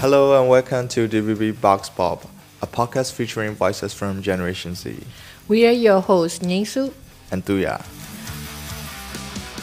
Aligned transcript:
Hello 0.00 0.40
and 0.40 0.48
welcome 0.48 0.86
to 0.88 1.08
DVB 1.08 1.52
Vox 1.54 1.88
Pop, 1.88 2.24
a 2.62 2.66
podcast 2.66 3.12
featuring 3.12 3.54
voices 3.54 3.92
from 3.92 4.22
Generation 4.22 4.74
Z 4.74 4.96
We 5.48 5.66
are 5.66 5.72
your 5.72 6.00
hosts, 6.00 6.38
Nyingsu. 6.40 6.92
and 7.30 7.44
Duya. 7.44 7.84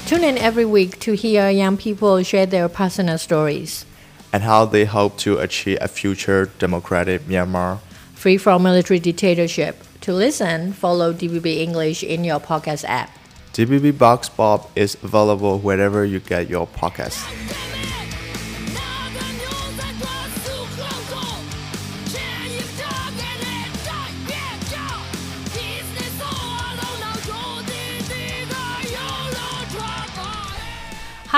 Tune 0.07 0.23
in 0.23 0.37
every 0.37 0.65
week 0.65 0.99
to 0.99 1.13
hear 1.13 1.49
young 1.49 1.77
people 1.77 2.21
share 2.23 2.45
their 2.45 2.67
personal 2.69 3.17
stories, 3.17 3.85
and 4.33 4.43
how 4.43 4.65
they 4.65 4.85
hope 4.85 5.17
to 5.19 5.37
achieve 5.37 5.77
a 5.81 5.87
future 5.87 6.49
democratic 6.59 7.21
Myanmar. 7.23 7.79
free 8.13 8.37
from 8.37 8.63
military 8.63 8.99
dictatorship. 8.99 9.83
To 10.01 10.13
listen, 10.13 10.73
follow 10.73 11.13
DVB 11.13 11.57
English 11.57 12.03
in 12.03 12.23
your 12.23 12.39
podcast 12.39 12.83
app. 12.87 13.09
DVB 13.53 13.93
Vox 13.93 14.29
Pop 14.29 14.69
is 14.75 14.95
available 15.01 15.59
wherever 15.59 16.03
you 16.05 16.19
get 16.19 16.49
your 16.49 16.67
podcasts. 16.67 17.23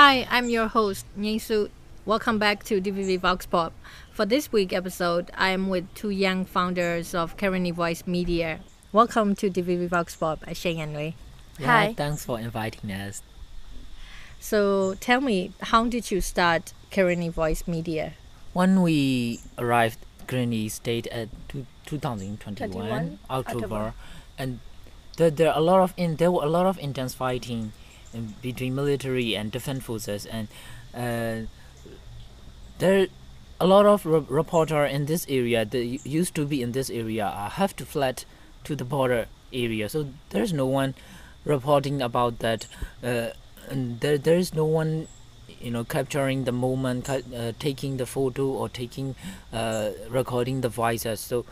Hi, 0.00 0.28
I'm 0.30 0.48
your 0.48 0.68
host, 0.68 1.06
Nyingsu. 1.18 1.70
Welcome 2.06 2.38
back 2.38 2.62
to 2.66 2.80
DVB 2.80 3.18
Vox 3.18 3.46
Pop. 3.46 3.72
For 4.12 4.24
this 4.24 4.52
week 4.52 4.72
episode, 4.72 5.32
I 5.36 5.48
am 5.48 5.68
with 5.68 5.92
two 5.94 6.10
young 6.10 6.44
founders 6.44 7.16
of 7.16 7.36
Karenni 7.36 7.74
Voice 7.74 8.06
Media. 8.06 8.60
Welcome 8.92 9.34
to 9.34 9.50
DVB 9.50 9.88
Vox 9.88 10.14
Pop, 10.14 10.38
Shein 10.50 10.78
and 10.78 10.94
Wei. 10.94 11.16
Yeah, 11.58 11.66
Hi. 11.66 11.94
thanks 11.94 12.24
for 12.24 12.38
inviting 12.38 12.92
us. 12.92 13.22
So 14.38 14.94
tell 15.00 15.20
me, 15.20 15.50
how 15.62 15.88
did 15.88 16.12
you 16.12 16.20
start 16.20 16.72
Karenni 16.92 17.32
Voice 17.32 17.66
Media? 17.66 18.12
When 18.52 18.82
we 18.82 19.40
arrived 19.58 19.98
Karenni 20.28 20.70
State 20.70 21.08
at 21.08 21.28
two, 21.48 21.66
2021 21.86 22.70
21, 22.70 23.18
October, 23.28 23.64
October. 23.64 23.94
and 24.38 24.60
there, 25.16 25.30
there 25.30 25.50
are 25.50 25.58
a 25.58 25.60
lot 25.60 25.80
of 25.80 25.92
in 25.96 26.14
there 26.22 26.30
were 26.30 26.44
a 26.44 26.48
lot 26.48 26.66
of 26.66 26.78
intense 26.78 27.14
fighting 27.14 27.58
in, 27.58 27.72
between 28.42 28.74
military 28.74 29.34
and 29.34 29.50
defense 29.52 29.84
forces, 29.84 30.26
and 30.26 30.48
uh, 30.94 31.46
there 32.78 33.08
a 33.60 33.66
lot 33.66 33.86
of 33.86 34.06
re- 34.06 34.24
reporter 34.28 34.84
in 34.84 35.06
this 35.06 35.26
area 35.28 35.64
that 35.64 35.84
used 36.06 36.34
to 36.34 36.44
be 36.46 36.62
in 36.62 36.72
this 36.72 36.90
area 36.90 37.26
uh, 37.26 37.50
have 37.50 37.74
to 37.76 37.84
fled 37.84 38.24
to 38.64 38.76
the 38.76 38.84
border 38.84 39.26
area. 39.52 39.88
So 39.88 40.08
there's 40.30 40.52
no 40.52 40.66
one 40.66 40.94
reporting 41.44 42.00
about 42.00 42.38
that. 42.38 42.66
Uh, 43.02 43.28
and 43.68 44.00
there 44.00 44.18
there 44.18 44.36
is 44.36 44.54
no 44.54 44.64
one 44.64 45.08
you 45.60 45.70
know 45.70 45.84
capturing 45.84 46.44
the 46.44 46.52
moment 46.52 47.08
uh, 47.10 47.20
taking 47.58 47.96
the 47.96 48.06
photo 48.06 48.46
or 48.46 48.68
taking 48.68 49.14
uh, 49.52 49.90
recording 50.08 50.60
the 50.60 50.68
voices 50.68 51.20
so 51.20 51.44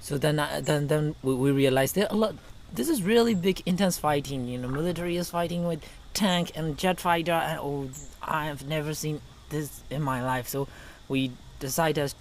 so 0.00 0.16
then 0.16 0.38
I, 0.38 0.60
then 0.60 0.86
then 0.86 1.14
we, 1.22 1.34
we 1.34 1.50
realized 1.50 1.94
there 1.94 2.06
a 2.10 2.14
lot 2.14 2.34
this 2.72 2.88
is 2.88 3.02
really 3.02 3.34
big 3.34 3.62
intense 3.66 3.98
fighting 3.98 4.46
you 4.46 4.58
know 4.58 4.68
military 4.68 5.16
is 5.16 5.30
fighting 5.30 5.66
with 5.66 5.80
tank 6.14 6.50
and 6.54 6.76
jet 6.76 7.00
fighter 7.00 7.32
and 7.32 7.58
oh 7.60 7.88
i 8.22 8.46
have 8.46 8.66
never 8.66 8.92
seen 8.94 9.20
this 9.48 9.82
in 9.90 10.02
my 10.02 10.22
life. 10.22 10.48
So 10.48 10.68
we 11.08 11.32
decided 11.58 12.14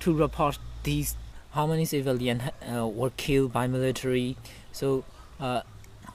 to 0.00 0.16
report 0.16 0.58
these 0.82 1.16
how 1.52 1.66
many 1.66 1.84
civilians 1.84 2.42
uh, 2.62 2.86
were 2.86 3.10
killed 3.10 3.52
by 3.52 3.66
military. 3.66 4.36
So 4.72 5.04
uh, 5.40 5.62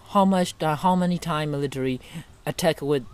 how 0.10 0.26
much 0.26 0.56
uh, 0.62 0.76
how 0.76 0.96
many 0.96 1.18
time 1.18 1.52
military 1.52 2.00
attack 2.46 2.82
with 2.82 3.06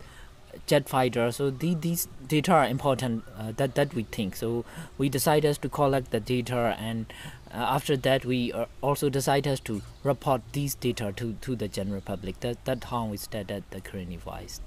jet 0.67 0.89
fighter? 0.89 1.31
So 1.31 1.49
the, 1.49 1.75
these 1.75 2.07
data 2.27 2.51
are 2.51 2.65
important 2.65 3.23
uh, 3.37 3.53
that 3.57 3.75
that 3.75 3.93
we 3.93 4.03
think. 4.03 4.35
So 4.35 4.65
we 4.97 5.09
decided 5.09 5.55
to 5.61 5.69
collect 5.69 6.11
the 6.11 6.19
data 6.19 6.75
and 6.79 7.05
after 7.51 7.97
that 7.97 8.25
we 8.25 8.51
uh, 8.53 8.65
also 8.81 9.09
decided 9.09 9.61
to 9.65 9.81
report 10.03 10.41
these 10.53 10.75
data 10.75 11.11
to, 11.15 11.33
to 11.41 11.55
the 11.55 11.67
general 11.67 12.01
public. 12.01 12.39
That 12.41 12.63
that 12.65 12.83
how 12.85 13.05
we 13.05 13.17
started 13.17 13.63
the 13.71 13.81
Karenni 13.81 14.17
Voice 14.19 14.61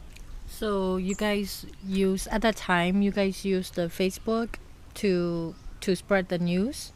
So 0.49 0.97
you 0.97 1.15
guys 1.15 1.67
use 1.87 2.27
at 2.29 2.43
that 2.43 2.57
time 2.57 3.03
you 3.03 3.11
guys 3.11 3.45
used 3.45 3.75
the 3.75 3.89
Facebook 3.89 4.57
to 4.95 5.55
to 5.81 5.97
spread 5.97 6.29
the 6.29 6.39
news. 6.39 6.93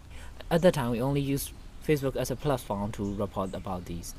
at 0.51 0.63
that 0.63 0.75
time 0.75 0.91
we 0.91 1.01
only 1.01 1.21
used 1.21 1.53
facebook 1.87 2.17
as 2.17 2.31
a 2.31 2.37
platform 2.37 2.93
to 2.93 3.15
report 3.15 3.55
about 3.55 3.85
these 3.87 4.15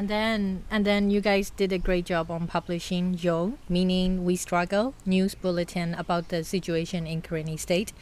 And 0.00 0.08
then 0.08 0.64
and 0.70 0.86
then 0.86 1.10
you 1.10 1.20
guys 1.20 1.50
did 1.50 1.74
a 1.74 1.78
great 1.78 2.06
job 2.06 2.30
on 2.30 2.46
publishing 2.46 3.18
Yo, 3.20 3.58
meaning 3.68 4.24
we 4.24 4.34
struggle 4.34 4.94
news 5.04 5.34
bulletin 5.34 5.92
about 5.92 6.30
the 6.30 6.42
situation 6.42 7.06
in 7.06 7.20
Karenni 7.20 7.60
state. 7.60 7.92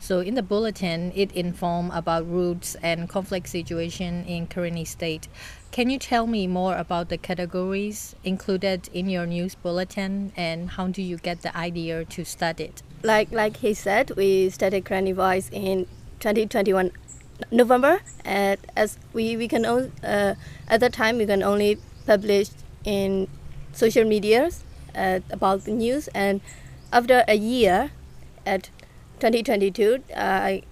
So 0.00 0.18
in 0.18 0.34
the 0.34 0.42
bulletin 0.42 1.12
it 1.14 1.30
informed 1.30 1.92
about 1.94 2.28
roots 2.28 2.74
and 2.82 3.08
conflict 3.08 3.48
situation 3.48 4.24
in 4.24 4.48
Karenni 4.48 4.84
state. 4.84 5.28
Can 5.70 5.90
you 5.90 5.98
tell 6.00 6.26
me 6.26 6.48
more 6.48 6.74
about 6.76 7.08
the 7.08 7.18
categories 7.18 8.16
included 8.24 8.88
in 8.92 9.08
your 9.08 9.24
news 9.24 9.54
bulletin 9.54 10.32
and 10.36 10.70
how 10.70 10.88
do 10.88 11.02
you 11.02 11.18
get 11.18 11.42
the 11.42 11.56
idea 11.56 12.04
to 12.04 12.24
start 12.24 12.58
it? 12.58 12.82
like 13.04 13.30
like 13.30 13.58
he 13.58 13.74
said, 13.74 14.10
we 14.16 14.50
started 14.50 14.84
Karenni 14.84 15.14
Voice 15.14 15.50
in 15.52 15.86
2021 16.18 16.90
November, 17.50 18.00
and 18.24 18.58
as 18.76 18.98
we 19.12 19.36
we 19.36 19.48
can 19.48 19.64
only 19.64 19.90
uh, 20.02 20.34
at 20.68 20.80
that 20.80 20.92
time 20.92 21.18
we 21.18 21.26
can 21.26 21.42
only 21.42 21.78
publish 22.06 22.50
in 22.84 23.28
social 23.72 24.04
medias 24.04 24.62
uh, 24.94 25.20
about 25.30 25.64
the 25.64 25.72
news, 25.72 26.08
and 26.14 26.40
after 26.92 27.24
a 27.26 27.34
year, 27.34 27.90
at 28.46 28.70
2022, 29.20 30.02
I 30.16 30.62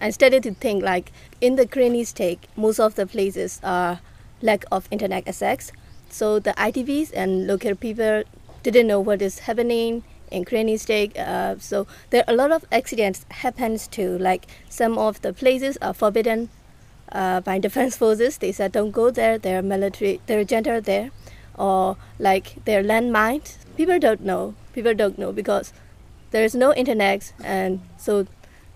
I 0.00 0.10
started 0.10 0.42
to 0.44 0.54
think 0.54 0.82
like 0.82 1.12
in 1.40 1.56
the 1.56 1.66
Karenni 1.66 2.06
state, 2.06 2.40
most 2.56 2.80
of 2.80 2.94
the 2.94 3.06
places 3.06 3.60
are 3.62 4.00
lack 4.40 4.64
of 4.72 4.88
internet 4.90 5.28
access, 5.28 5.72
so 6.10 6.38
the 6.38 6.52
IDPs 6.54 7.12
and 7.14 7.46
local 7.46 7.74
people 7.74 8.24
didn't 8.62 8.86
know 8.86 9.00
what 9.00 9.22
is 9.22 9.40
happening 9.40 10.04
in 10.32 10.44
Karenni 10.44 10.78
State. 10.78 11.16
Uh, 11.16 11.58
so 11.58 11.86
there 12.10 12.24
are 12.26 12.34
a 12.34 12.36
lot 12.36 12.50
of 12.50 12.64
accidents 12.72 13.24
happens 13.30 13.86
to 13.88 14.18
like 14.18 14.46
some 14.68 14.98
of 14.98 15.20
the 15.22 15.32
places 15.32 15.78
are 15.82 15.94
forbidden 15.94 16.48
uh, 17.12 17.40
by 17.40 17.58
defense 17.66 17.96
forces. 17.96 18.38
They 18.38 18.52
said 18.52 18.72
don't 18.72 18.90
go 18.90 19.10
there. 19.10 19.38
There 19.38 19.58
are 19.58 19.62
military, 19.62 20.20
there 20.26 20.40
are 20.40 20.44
junta 20.44 20.80
there, 20.80 21.10
or 21.56 21.96
like 22.18 22.64
there 22.64 22.80
are 22.80 22.84
landmines. 22.84 23.56
People 23.76 23.98
don't 23.98 24.22
know. 24.22 24.54
People 24.72 24.94
don't 24.94 25.18
know 25.18 25.32
because 25.32 25.72
there 26.30 26.44
is 26.44 26.54
no 26.54 26.72
internet, 26.74 27.32
and 27.44 27.80
so 27.98 28.26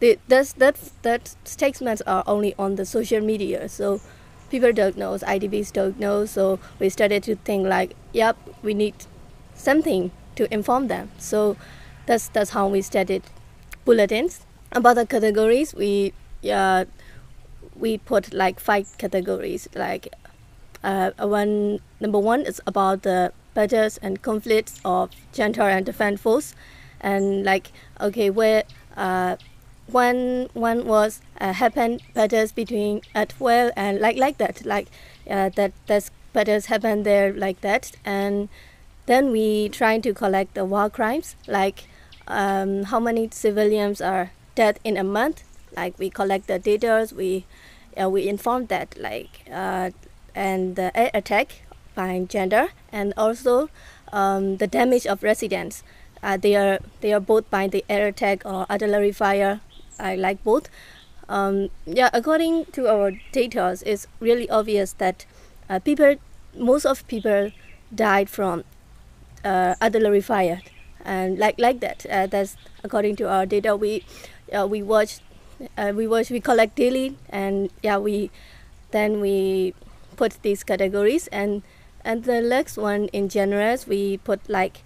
the, 0.00 0.19
that's, 0.28 0.53
that 0.55 0.77
that 1.03 1.34
statements 1.44 2.03
are 2.06 2.23
only 2.27 2.55
on 2.59 2.77
the 2.77 2.84
social 2.84 3.21
media. 3.21 3.69
So 3.69 4.00
people 4.50 4.73
don't 4.73 4.97
know. 4.97 5.15
IDPs 5.17 5.73
don't 5.73 5.99
know. 5.99 6.27
So 6.27 6.59
we 6.78 6.88
started 6.88 7.23
to 7.25 7.37
think 7.37 7.67
like, 7.67 7.97
yep, 8.12 8.37
we 8.62 8.75
need 8.75 8.94
something 9.55 10.11
to 10.36 10.52
inform 10.52 10.88
them. 10.88 11.10
So 11.19 11.56
that's 12.06 12.28
that's 12.28 12.50
how 12.50 12.69
we 12.69 12.82
started 12.82 13.22
bulletins. 13.84 14.47
About 14.72 14.94
the 14.97 15.06
categories, 15.06 15.74
we 15.74 16.12
uh, 16.50 16.84
we 17.74 17.98
put 17.98 18.32
like 18.32 18.60
five 18.60 18.96
categories. 18.98 19.69
Like 19.75 20.14
uh, 20.84 21.10
one 21.19 21.80
number 22.00 22.19
one 22.19 22.42
is 22.42 22.60
about 22.66 23.02
the 23.02 23.32
battles 23.54 23.98
and 23.98 24.22
conflicts 24.22 24.80
of 24.84 25.10
junta 25.32 25.64
and 25.64 25.84
defense 25.86 26.20
force, 26.20 26.54
and 27.00 27.44
like 27.44 27.72
okay 28.00 28.30
where 28.30 28.64
uh, 28.96 29.36
one 29.86 30.48
one 30.52 30.86
was 30.86 31.20
uh, 31.41 31.52
happened 31.52 32.02
battles 32.14 32.52
between 32.52 33.00
at 33.14 33.34
well 33.38 33.70
and 33.76 34.00
like 34.00 34.16
like 34.16 34.38
that 34.38 34.64
like 34.64 34.88
uh, 35.30 35.48
that 35.50 35.72
that's 35.86 36.10
battles 36.32 36.66
happened 36.66 37.06
there 37.06 37.32
like 37.32 37.60
that 37.60 37.92
and 38.04 38.48
then 39.06 39.31
we 39.31 39.69
trying 39.69 40.03
to 40.03 40.12
collect 40.12 40.55
the 40.55 40.65
war 40.65 40.91
crimes, 40.91 41.37
like 41.47 41.85
um, 42.26 42.85
how 42.85 43.00
many 43.00 43.29
civilians 43.31 44.00
are 44.00 44.32
dead 44.55 44.79
in 44.85 44.97
a 44.97 45.05
month. 45.05 45.44
Like 45.76 45.99
we 45.99 46.11
collect 46.11 46.47
the 46.47 46.58
data, 46.58 47.08
we 47.14 47.44
uh, 48.00 48.11
we 48.11 48.29
inform 48.29 48.67
that 48.67 48.97
like 48.99 49.43
uh, 49.50 49.91
and 50.35 50.76
the 50.76 50.97
air 50.97 51.11
attack 51.14 51.62
by 51.94 52.26
junta 52.29 52.69
and 52.93 53.14
also 53.17 53.69
um, 54.12 54.58
the 54.58 54.67
damage 54.67 55.06
of 55.06 55.23
residents. 55.23 55.82
Uh, 56.23 56.37
they 56.37 56.56
are 56.56 56.79
they 57.00 57.12
are 57.12 57.20
both 57.20 57.49
by 57.50 57.69
the 57.69 57.85
air 57.88 58.09
attack 58.09 58.44
or 58.44 58.67
artillery 58.70 59.12
fire. 59.12 59.61
I 59.99 60.17
like 60.17 60.43
both. 60.44 60.69
Um, 61.29 61.70
yeah, 61.87 62.11
according 62.12 62.67
to 62.67 62.88
our 62.88 63.12
data, 63.32 63.76
it's 63.85 64.06
really 64.20 64.49
obvious 64.49 64.93
that 64.94 65.26
uh, 65.69 65.81
people, 65.81 66.17
most 66.56 66.87
of 66.87 67.06
people 67.09 67.50
died 67.94 68.31
from 68.31 68.62
uh, 69.44 69.75
fire, 70.23 70.61
and 71.05 71.38
like 71.38 71.59
like 71.59 71.81
that. 71.81 72.06
Uh, 72.11 72.27
that's 72.27 72.56
according 72.85 73.17
to 73.17 73.29
our 73.29 73.47
data. 73.47 73.77
We 73.77 74.05
uh, 74.53 74.67
we 74.67 74.83
watch, 74.83 75.21
uh, 75.77 75.93
we 75.94 76.06
watch, 76.06 76.31
we 76.31 76.41
collect 76.41 76.77
daily, 76.77 77.17
and 77.31 77.71
yeah, 77.83 77.99
we 77.99 78.31
then 78.91 79.21
we 79.21 79.75
put 80.17 80.43
these 80.43 80.62
categories, 80.65 81.29
and 81.29 81.62
and 82.05 82.25
the 82.25 82.41
next 82.41 82.77
one 82.77 83.06
in 83.12 83.29
general 83.29 83.77
we 83.87 84.19
put 84.19 84.49
like 84.49 84.83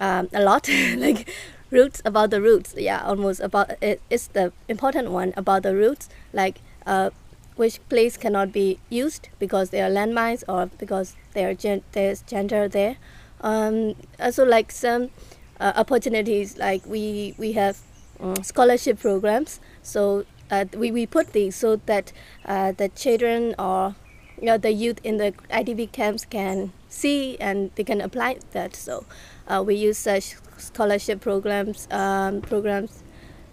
um, 0.00 0.28
a 0.32 0.42
lot, 0.42 0.68
like 0.96 1.28
roots 1.70 2.02
about 2.04 2.30
the 2.30 2.40
roots. 2.40 2.74
Yeah, 2.76 3.02
almost 3.04 3.40
about 3.40 3.70
it, 3.82 4.00
it's 4.10 4.28
the 4.28 4.52
important 4.68 5.10
one 5.10 5.32
about 5.36 5.62
the 5.62 5.74
roots, 5.74 6.08
like 6.32 6.60
uh, 6.86 7.10
which 7.56 7.80
place 7.88 8.16
cannot 8.16 8.52
be 8.52 8.78
used 8.88 9.28
because 9.38 9.70
there 9.70 9.86
are 9.86 9.90
landmines 9.90 10.44
or 10.48 10.66
because 10.78 11.16
there 11.34 11.54
gen- 11.54 11.82
there's 11.92 12.22
junta 12.22 12.68
there. 12.70 12.96
Um, 13.40 13.94
also, 14.18 14.44
like 14.44 14.70
some 14.72 15.10
uh, 15.58 15.72
opportunities, 15.76 16.58
like 16.58 16.84
we 16.86 17.34
we 17.38 17.52
have 17.52 17.78
um, 18.20 18.42
scholarship 18.42 19.00
programs. 19.00 19.60
So 19.82 20.24
uh, 20.50 20.66
we 20.74 20.90
we 20.90 21.06
put 21.06 21.32
these 21.32 21.56
so 21.56 21.76
that 21.86 22.12
uh, 22.44 22.72
the 22.72 22.88
children 22.88 23.54
or 23.58 23.94
you 24.40 24.46
know, 24.46 24.58
the 24.58 24.72
youth 24.72 24.98
in 25.04 25.18
the 25.18 25.32
IDP 25.50 25.92
camps 25.92 26.24
can 26.24 26.72
see 26.88 27.36
and 27.38 27.70
they 27.74 27.84
can 27.84 28.00
apply 28.00 28.38
that. 28.52 28.74
So 28.74 29.04
uh, 29.46 29.62
we 29.64 29.74
use 29.74 29.98
such 29.98 30.34
scholarship 30.56 31.20
programs. 31.20 31.86
Um, 31.90 32.40
programs. 32.40 33.02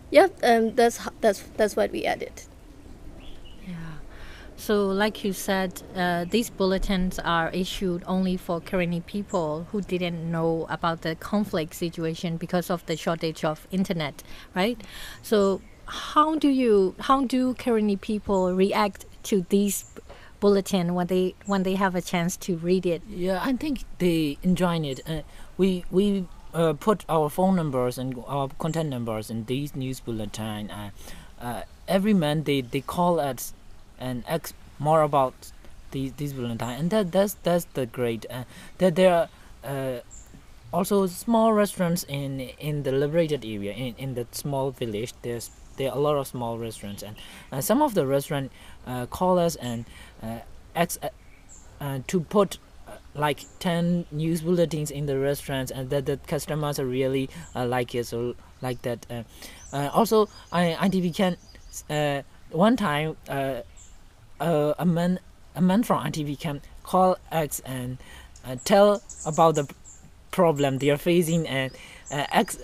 Yeah, 0.09 0.27
um, 0.43 0.75
that's 0.75 0.99
that's 1.19 1.43
that's 1.57 1.75
what 1.75 1.91
we 1.91 2.05
added. 2.05 2.43
So, 4.57 4.87
like 4.87 5.23
you 5.23 5.33
said, 5.33 5.81
uh, 5.95 6.25
these 6.25 6.49
bulletins 6.49 7.19
are 7.19 7.49
issued 7.51 8.03
only 8.07 8.37
for 8.37 8.59
Karenni 8.59 9.05
people 9.05 9.67
who 9.71 9.81
didn't 9.81 10.29
know 10.31 10.65
about 10.69 11.01
the 11.01 11.15
conflict 11.15 11.75
situation 11.75 12.37
because 12.37 12.71
of 12.71 12.85
the 12.87 12.97
shortage 12.97 13.45
of 13.45 13.67
internet, 13.71 14.23
right? 14.55 14.81
So, 15.21 15.61
how 15.85 16.35
do 16.35 16.49
you, 16.49 16.95
how 16.99 17.23
do 17.25 17.53
Karenni 17.53 18.01
people 18.01 18.53
react 18.53 19.05
to 19.23 19.45
these 19.49 19.85
bulletin 20.39 20.93
when 20.93 21.07
they 21.07 21.33
when 21.45 21.63
they 21.63 21.75
have 21.75 21.95
a 21.95 22.01
chance 22.01 22.35
to 22.37 22.57
read 22.57 22.85
it? 22.85 23.01
Yeah, 23.07 23.39
I 23.43 23.53
think 23.53 23.83
they 23.99 24.37
enjoy 24.43 24.79
it. 24.79 25.01
Uh, 25.07 25.21
we 25.57 25.85
we 25.91 26.27
uh, 26.53 26.73
put 26.73 27.05
our 27.07 27.29
phone 27.29 27.55
numbers 27.55 27.97
and 27.97 28.15
our 28.27 28.49
contact 28.57 28.89
numbers 28.89 29.29
in 29.29 29.45
these 29.45 29.75
news 29.75 29.99
bulletin. 29.99 30.71
Uh, 30.71 30.89
uh, 31.39 31.61
every 31.87 32.13
month 32.13 32.45
they, 32.45 32.61
they 32.61 32.81
call 32.81 33.19
us 33.19 33.53
and 33.99 34.23
ask 34.27 34.53
more 34.79 35.01
about 35.01 35.33
these 35.91 36.13
these 36.13 36.33
bulletin, 36.33 36.61
and 36.61 36.89
that 36.91 37.11
that's 37.11 37.35
that's 37.43 37.65
the 37.73 37.85
great. 37.85 38.25
Uh, 38.29 38.43
that 38.77 38.95
there 38.95 39.13
are 39.13 39.29
uh, 39.63 39.99
also 40.73 41.07
small 41.07 41.53
restaurants 41.53 42.03
in 42.07 42.41
in 42.59 42.83
the 42.83 42.91
liberated 42.91 43.45
area 43.45 43.73
in 43.73 43.95
in 43.97 44.15
the 44.15 44.27
small 44.31 44.71
village. 44.71 45.13
There's 45.21 45.49
there 45.77 45.91
are 45.91 45.97
a 45.97 45.99
lot 45.99 46.15
of 46.15 46.27
small 46.27 46.57
restaurants, 46.57 47.03
and 47.03 47.15
uh, 47.51 47.61
some 47.61 47.81
of 47.81 47.93
the 47.93 48.05
restaurant 48.05 48.51
uh, 48.85 49.05
call 49.05 49.39
us 49.39 49.55
and 49.55 49.85
uh, 50.21 50.39
ask 50.75 51.03
uh, 51.03 51.09
uh, 51.81 51.99
to 52.07 52.19
put 52.19 52.57
uh, 52.87 52.91
like 53.13 53.45
10 53.59 54.05
news 54.11 54.41
bulletins 54.41 54.91
in 54.91 55.05
the 55.05 55.17
restaurants 55.19 55.71
and 55.71 55.89
that 55.89 56.05
the 56.05 56.17
customers 56.27 56.79
are 56.79 56.85
really 56.85 57.29
like 57.53 57.93
it 57.93 58.05
so 58.05 58.35
like 58.61 58.81
that 58.83 59.05
also 59.73 60.29
I, 60.51 60.75
IDP 60.79 61.13
camp 61.15 62.25
one 62.51 62.77
time 62.77 63.15
uh, 64.39 64.43
uh, 64.43 64.73
a 64.79 64.85
man 64.85 65.19
a 65.55 65.61
man 65.61 65.83
from 65.83 66.03
IDP 66.03 66.39
camp 66.39 66.63
call 66.83 67.17
us 67.31 67.59
and 67.65 67.97
uh, 68.45 68.55
tell 68.63 69.01
about 69.25 69.55
the 69.55 69.67
problem 70.31 70.77
they 70.77 70.89
are 70.89 70.97
facing 70.97 71.47
and 71.47 71.71
uh, 72.11 72.25
ask 72.31 72.59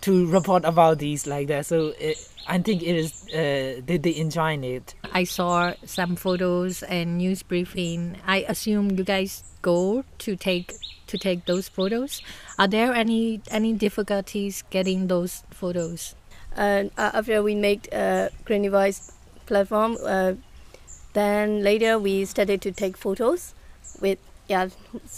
to 0.00 0.26
report 0.26 0.64
about 0.64 0.98
these 0.98 1.26
like 1.26 1.48
that 1.48 1.66
so 1.66 1.92
it, 1.98 2.16
I 2.46 2.58
think 2.58 2.82
it 2.82 2.96
is 2.96 3.24
uh, 3.28 3.80
they, 3.84 3.98
they 3.98 4.16
enjoy 4.16 4.56
it 4.58 4.94
I 5.12 5.24
saw 5.24 5.72
some 5.84 6.16
photos 6.16 6.82
and 6.82 7.18
news 7.18 7.42
briefing. 7.42 8.18
I 8.26 8.44
assume 8.48 8.92
you 8.92 9.04
guys 9.04 9.42
go 9.62 10.04
to 10.18 10.36
take 10.36 10.74
to 11.08 11.18
take 11.18 11.46
those 11.46 11.68
photos. 11.68 12.22
Are 12.58 12.68
there 12.68 12.92
any 12.92 13.40
any 13.50 13.72
difficulties 13.72 14.62
getting 14.70 15.08
those 15.08 15.42
photos? 15.50 16.14
Uh, 16.56 16.84
after 16.96 17.42
we 17.42 17.54
made 17.54 17.88
a 17.92 18.30
Karenni 18.44 18.70
Voice 18.70 19.12
platform, 19.46 19.96
uh, 20.04 20.34
then 21.12 21.62
later 21.62 21.98
we 21.98 22.24
started 22.24 22.60
to 22.62 22.72
take 22.72 22.96
photos 22.96 23.54
with 24.00 24.18
yeah 24.48 24.68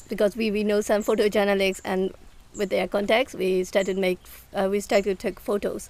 because 0.09 0.37
we, 0.37 0.51
we 0.51 0.65
know 0.65 0.81
some 0.81 1.03
photojournalists 1.03 1.81
and 1.85 2.13
with 2.57 2.71
their 2.71 2.89
contacts 2.89 3.35
we 3.35 3.65
started 3.65 3.97
make 3.97 4.19
uh, 4.55 4.69
we 4.71 4.81
started 4.81 5.19
to 5.19 5.31
take 5.31 5.41
photos. 5.41 5.89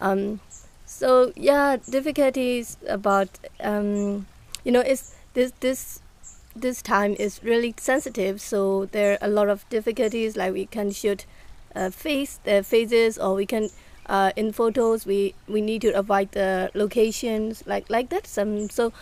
Um, 0.00 0.40
so 0.86 1.32
yeah, 1.36 1.76
difficulties 1.88 2.76
about 2.88 3.28
um, 3.60 4.26
you 4.64 4.72
know 4.72 4.80
it's 4.80 5.14
this 5.34 5.52
this 5.60 6.00
this 6.54 6.82
time 6.82 7.14
is 7.18 7.42
really 7.42 7.74
sensitive. 7.78 8.40
So 8.40 8.86
there 8.86 9.12
are 9.12 9.18
a 9.22 9.28
lot 9.28 9.48
of 9.48 9.68
difficulties 9.68 10.36
like 10.36 10.52
we 10.52 10.66
can 10.66 10.90
shoot 10.90 11.24
uh, 11.74 11.90
face 11.90 12.38
the 12.44 12.62
faces 12.62 13.18
or 13.18 13.34
we 13.34 13.46
can 13.46 13.70
uh, 14.06 14.32
in 14.36 14.52
photos 14.52 15.06
we 15.06 15.34
we 15.48 15.60
need 15.60 15.80
to 15.82 15.90
avoid 15.92 16.32
the 16.32 16.70
locations 16.74 17.66
like 17.66 17.88
like 17.88 18.10
that. 18.10 18.26
Some 18.26 18.68
so 18.68 18.92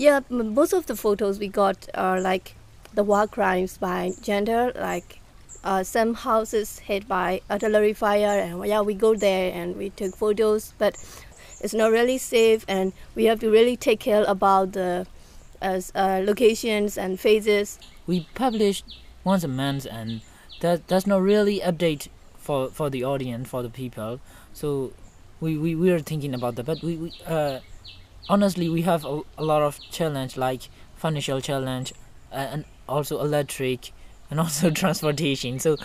yeah, 0.00 0.20
most 0.30 0.72
of 0.72 0.86
the 0.86 0.96
photos 0.96 1.38
we 1.38 1.48
got 1.48 1.86
are 1.94 2.20
like 2.20 2.54
the 2.94 3.04
war 3.04 3.26
crimes 3.26 3.76
by 3.78 4.12
junta 4.22 4.72
like. 4.74 5.18
Uh, 5.62 5.82
some 5.82 6.14
houses 6.14 6.78
hit 6.78 7.06
by 7.06 7.38
artillery 7.50 7.92
fire 7.92 8.40
and 8.40 8.64
yeah 8.64 8.80
we 8.80 8.94
go 8.94 9.14
there 9.14 9.52
and 9.52 9.76
we 9.76 9.90
took 9.90 10.16
photos 10.16 10.72
but 10.78 10.96
it's 11.60 11.74
not 11.74 11.92
really 11.92 12.16
safe 12.16 12.64
and 12.66 12.94
we 13.14 13.26
have 13.26 13.38
to 13.38 13.50
really 13.50 13.76
take 13.76 14.00
care 14.00 14.24
about 14.26 14.72
the 14.72 15.06
as 15.60 15.92
uh, 15.94 16.22
locations 16.24 16.96
and 16.96 17.20
phases 17.20 17.78
we 18.06 18.26
publish 18.34 18.82
once 19.22 19.44
a 19.44 19.48
month 19.48 19.86
and 19.90 20.22
that 20.62 20.88
that's 20.88 21.06
not 21.06 21.20
really 21.20 21.60
update 21.60 22.08
for 22.38 22.70
for 22.70 22.88
the 22.88 23.04
audience 23.04 23.46
for 23.46 23.62
the 23.62 23.68
people 23.68 24.18
so 24.54 24.90
we 25.40 25.58
we, 25.58 25.74
we 25.74 25.90
are 25.90 26.00
thinking 26.00 26.32
about 26.32 26.56
that 26.56 26.64
but 26.64 26.82
we, 26.82 26.96
we 26.96 27.12
uh 27.26 27.60
honestly 28.28 28.68
we 28.68 28.82
have 28.82 29.04
a, 29.04 29.22
a 29.38 29.44
lot 29.44 29.62
of 29.62 29.78
challenge 29.90 30.36
like 30.36 30.68
financial 30.96 31.40
challenge 31.40 31.92
uh, 32.32 32.36
and 32.36 32.64
also 32.88 33.20
electric 33.20 33.92
and 34.30 34.40
also 34.40 34.70
transportation 34.82 35.58
so 35.58 35.76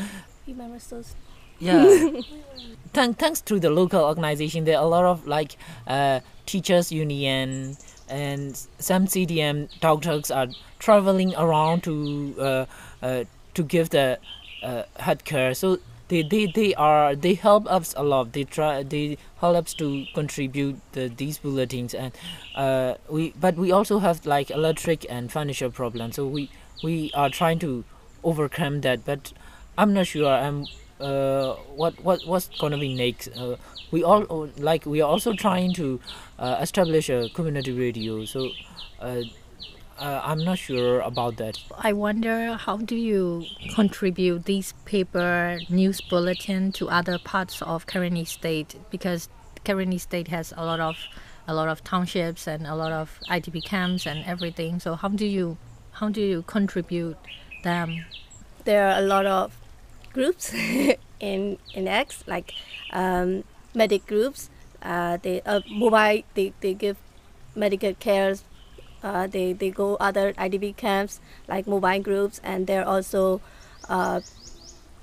remember 0.48 0.78
those. 0.90 1.16
Yeah. 1.60 2.10
Thank, 2.94 3.18
thanks 3.18 3.42
to 3.42 3.60
the 3.60 3.70
local 3.70 4.04
organization 4.04 4.64
there 4.64 4.78
are 4.78 4.84
a 4.84 4.88
lot 4.88 5.04
of 5.06 5.28
like 5.28 5.58
uh, 5.88 6.22
teachers 6.46 6.92
union 6.92 7.76
and 8.08 8.56
some 8.80 9.06
cdm 9.06 9.68
doctors 9.82 10.32
are 10.32 10.48
traveling 10.80 11.36
around 11.36 11.84
to 11.84 12.36
uh, 12.40 12.66
uh, 13.02 13.24
to 13.54 13.64
give 13.64 13.90
the 13.90 14.18
uh, 14.64 14.84
health 14.98 15.26
care 15.26 15.54
so 15.54 15.78
they, 16.08 16.22
they, 16.22 16.46
they 16.48 16.74
are 16.76 17.16
they 17.16 17.34
help 17.34 17.66
us 17.68 17.94
a 17.98 18.04
lot. 18.04 18.34
They 18.34 18.44
try 18.44 18.84
they 18.84 19.18
help 19.40 19.56
us 19.58 19.74
to 19.76 20.06
contribute 20.14 20.80
the, 20.94 21.08
these 21.08 21.38
bulletins 21.40 21.94
and 21.94 22.12
uh, 22.56 22.96
we 23.10 23.34
but 23.40 23.56
we 23.56 23.72
also 23.72 24.00
have 24.00 24.26
like 24.26 24.52
electric 24.52 25.06
and 25.10 25.32
financial 25.32 25.70
problems. 25.72 26.16
So 26.16 26.28
we 26.28 26.50
we 26.84 27.12
are 27.14 27.30
trying 27.30 27.60
to 27.60 27.84
overcome 28.24 28.82
that 28.82 29.06
but 29.06 29.32
i'm 29.78 29.94
not 29.94 30.08
sure 30.08 30.28
i'm 30.34 30.66
uh, 31.00 31.54
what 31.76 31.94
what 32.04 32.26
what's 32.26 32.50
gonna 32.60 32.78
be 32.78 32.94
next. 32.96 33.28
Uh, 33.38 33.58
we 33.92 34.02
all 34.04 34.50
like 34.58 34.86
we 34.86 35.02
are 35.02 35.10
also 35.10 35.34
trying 35.34 35.74
to 35.74 36.00
uh, 36.40 36.58
establish 36.62 37.10
a 37.10 37.30
community 37.34 37.74
radio. 37.74 38.24
So 38.24 38.50
uh, 40.00 40.22
i'm 40.24 40.44
not 40.44 40.58
sure 40.58 41.00
about 41.02 41.38
that 41.38 41.58
I 41.78 41.94
wonder 41.94 42.54
how 42.56 42.78
do 42.78 42.96
you 42.96 43.46
contribute 43.74 44.46
these 44.46 44.74
paper 44.86 45.60
news 45.70 46.02
bulletin 46.02 46.72
to 46.74 46.90
other 46.90 47.18
parts 47.18 47.62
of 47.62 47.86
Karenni 47.86 48.28
State 48.28 48.76
because 48.92 49.30
Karenni 49.64 50.00
State 50.00 50.28
has 50.30 50.54
a 50.56 50.66
lot 50.66 50.80
of 50.80 50.96
a 51.48 51.54
lot 51.54 51.68
of 51.68 51.84
townships 51.84 52.48
and 52.48 52.66
a 52.66 52.76
lot 52.76 52.92
of 52.92 53.20
IDP 53.30 53.64
camps 53.64 54.08
and 54.08 54.26
everything. 54.26 54.80
So 54.80 54.96
how 54.96 55.10
do 55.10 55.26
you 55.26 55.58
how 55.92 56.10
do 56.10 56.22
you 56.22 56.44
contribute 56.44 57.18
them? 57.64 58.06
there 58.66 58.90
are 58.90 59.00
a 59.00 59.02
lot 59.02 59.26
of 59.26 59.56
groups 60.12 60.54
in 61.20 61.58
in 61.74 61.88
X 61.88 62.24
like 62.28 62.54
um, 62.92 63.44
medic 63.74 64.06
groups 64.06 64.50
uh, 64.82 65.18
they 65.22 65.42
uh, 65.46 65.62
mobile 65.70 66.24
they, 66.34 66.54
they 66.60 66.74
give 66.74 66.98
medical 67.56 67.94
cares 67.94 68.44
uh, 69.06 69.28
they, 69.28 69.54
they 69.54 69.70
go 69.70 69.96
other 70.00 70.34
IDP 70.34 70.76
camps 70.76 71.20
like 71.48 71.68
mobile 71.68 72.00
groups 72.00 72.42
and 72.44 72.66
there 72.66 72.82
are 72.82 72.96
also 72.96 73.40
uh, 73.88 74.20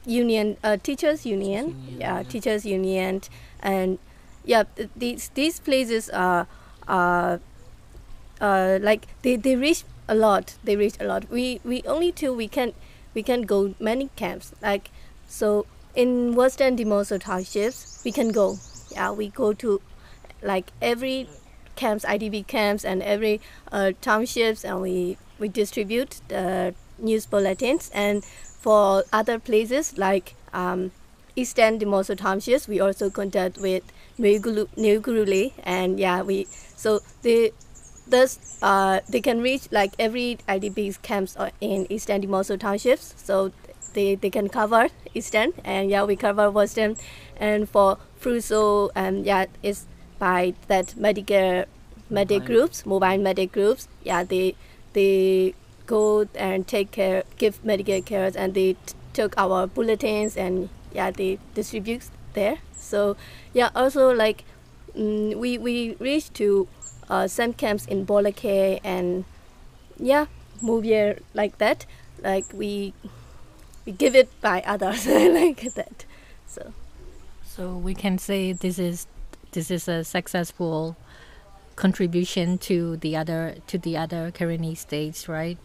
union 0.05 0.57
uh, 0.65 0.77
teachers 0.77 1.25
union. 1.25 1.69
Union, 1.69 2.01
yeah, 2.01 2.17
yeah. 2.17 2.23
teachers 2.25 2.67
union. 2.67 3.23
And 3.61 3.99
yeah 4.45 4.65
these 4.97 5.31
these 5.35 5.61
places 5.61 6.11
are 6.11 6.49
are 6.89 7.41
uh, 8.41 8.81
like 8.83 9.07
they, 9.23 9.37
they 9.37 9.55
reach 9.55 9.85
a 10.09 10.17
lot. 10.17 10.57
They 10.65 10.75
reach 10.75 10.97
a 10.99 11.05
lot. 11.05 11.31
We 11.31 11.61
we 11.65 11.83
only 11.87 12.11
two 12.11 12.35
we 12.35 12.49
can 12.49 12.73
we 13.15 13.23
can 13.23 13.43
go 13.43 13.75
many 13.79 14.11
camps. 14.17 14.53
Like 14.61 14.91
so 15.29 15.65
in 15.95 16.35
western 16.35 16.77
Dimoso 16.77 17.21
townships 17.21 18.03
we 18.05 18.11
can 18.11 18.33
go. 18.33 18.59
Yeah 18.91 19.13
we 19.13 19.29
go 19.29 19.53
to 19.53 19.81
like 20.43 20.73
every 20.83 21.29
camps 21.77 22.05
idp 22.05 22.47
camps 22.47 22.85
and 22.85 23.03
every 23.03 23.41
uh, 23.71 23.93
townships 24.01 24.65
and 24.65 24.81
we 24.81 25.17
we 25.39 25.49
distribute 25.49 26.21
the 26.29 26.75
news 26.99 27.27
bulletins 27.27 27.91
and 27.95 28.25
for 28.25 29.03
other 29.13 29.39
places 29.39 29.99
like 29.99 30.35
um, 30.53 30.93
Eastern 31.35 31.79
Dimoso 31.79 32.17
townships. 32.17 32.69
We 32.69 32.81
also 32.81 33.11
contact 33.11 33.59
with 33.59 33.83
New 34.19 34.41
Gurule, 34.41 35.53
and 35.65 35.99
yeah, 35.99 36.23
we 36.23 36.47
so 36.77 37.01
they 37.23 37.53
thus 38.07 38.59
uh, 38.63 39.01
they 39.09 39.21
can 39.21 39.41
reach 39.41 39.69
like 39.73 39.93
every 39.99 40.39
IDP 40.49 41.01
camps 41.03 41.37
in 41.61 41.91
Eastern 41.91 42.21
Dimoso 42.23 42.59
townships. 42.59 43.15
So 43.17 43.53
they, 43.95 44.15
they 44.15 44.31
can 44.31 44.49
cover 44.49 44.89
Eastern, 45.15 45.53
and 45.65 45.91
yeah, 45.91 46.05
we 46.05 46.17
cover 46.17 46.51
Western, 46.51 46.97
and 47.37 47.69
for 47.69 47.99
Hpruso, 48.21 48.91
and 48.95 49.25
yeah, 49.25 49.47
it's 49.63 49.87
by 50.23 50.55
that 50.69 50.95
Medicare 50.97 51.67
medic 52.09 52.45
groups, 52.45 52.87
mobile 52.87 53.19
medic 53.19 53.51
groups. 53.51 53.89
Yeah, 54.05 54.23
they 54.23 54.55
they 54.93 55.55
go 55.87 56.29
and 56.37 56.65
take 56.65 56.93
care, 56.93 57.25
give 57.39 57.59
Medicare 57.65 58.07
care, 58.07 58.31
and 58.37 58.55
they 58.55 58.75
t- 58.75 58.95
took 59.13 59.35
our 59.37 59.67
bulletins 59.67 60.37
and 60.37 60.69
yeah, 60.95 61.11
they 61.11 61.39
distribute 61.55 62.07
there. 62.35 62.59
So 62.77 63.17
yeah, 63.53 63.71
also 63.75 64.15
like 64.15 64.45
mm, 64.97 65.35
we 65.35 65.59
we 65.59 65.97
reached 65.99 66.35
to 66.35 66.69
uh, 67.11 67.27
some 67.27 67.53
camps 67.53 67.85
in 67.87 68.07
Bolake 68.07 68.79
and 68.85 69.25
yeah, 69.99 70.27
Mouvier 70.63 71.19
like 71.35 71.59
that. 71.59 71.85
Like 72.23 72.47
we 72.55 72.95
we 73.85 73.91
give 73.91 74.15
it 74.15 74.31
by 74.41 74.63
others 74.63 75.05
like 75.41 75.75
that. 75.75 76.07
So 76.47 76.71
so 77.43 77.75
we 77.75 77.95
can 77.99 78.19
say 78.19 78.53
this 78.53 78.79
is 78.79 79.09
this 79.53 79.71
is 79.71 79.89
a 79.89 80.05
successful 80.05 80.97
contribution 81.77 82.59
to 82.59 82.97
the 82.99 83.17
other 83.17 83.57
to 83.67 83.79
the 83.79 83.97
other 83.97 84.31
Karenni 84.31 84.77
states, 84.77 85.29
right? 85.29 85.59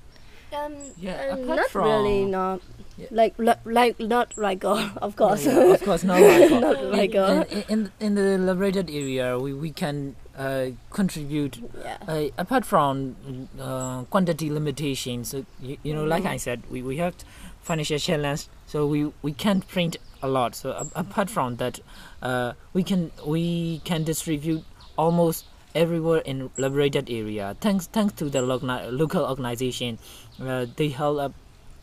Um, 0.53 0.75
Yeah, 0.97 1.35
apart 1.35 1.45
not 1.59 1.69
from- 1.69 1.83
really, 1.85 2.25
not 2.25 2.61
Yeah. 2.97 3.07
like 3.11 3.37
li- 3.37 3.61
like 3.65 3.99
not 3.99 4.31
Rigor, 4.37 4.91
of 5.01 5.15
course. 5.15 5.45
Yeah, 5.45 5.73
of 5.75 5.83
course, 5.83 6.03
not 6.07 6.17
Rigor. 6.21 6.59
Not 6.67 6.79
In- 6.81 6.91
Rigor. 6.91 7.45
In, 7.51 7.63
in, 7.69 7.91
in 7.99 8.15
the 8.15 8.37
liberated 8.39 8.89
area, 8.89 9.37
we, 9.37 9.53
we 9.53 9.69
can 9.71 10.15
uh, 10.37 10.67
contribute 10.89 11.59
yeah. 11.83 11.97
uh, 12.07 12.27
apart 12.37 12.65
from 12.65 13.15
uh, 13.59 14.03
quantity 14.09 14.49
limitations. 14.49 15.29
So, 15.29 15.45
you, 15.61 15.77
you 15.83 15.93
know, 15.93 16.05
like 16.05 16.23
Mhm. 16.23 16.33
I 16.33 16.37
said, 16.37 16.63
we, 16.71 16.81
we 16.81 16.97
have 16.97 17.13
financial 17.61 17.99
challenge, 17.99 18.47
so 18.65 18.87
we, 18.87 19.11
we 19.21 19.33
can't 19.33 19.67
print 19.67 19.97
a 20.21 20.27
lot. 20.27 20.55
So 20.55 20.89
apart 20.95 21.29
from 21.29 21.57
that, 21.57 21.79
uh, 22.21 22.53
we 22.73 22.83
can 22.83 23.11
we 23.25 23.81
can 23.85 24.03
distribute 24.03 24.63
almost 24.97 25.45
everywhere 25.75 26.19
in 26.19 26.49
liberated 26.57 27.09
area. 27.09 27.55
Thanks 27.61 27.87
thanks 27.87 28.13
to 28.13 28.29
the 28.29 28.41
local 28.41 28.69
local 28.91 29.25
organization, 29.25 29.99
uh, 30.41 30.65
they 30.75 30.89
help 30.89 31.19
up 31.19 31.33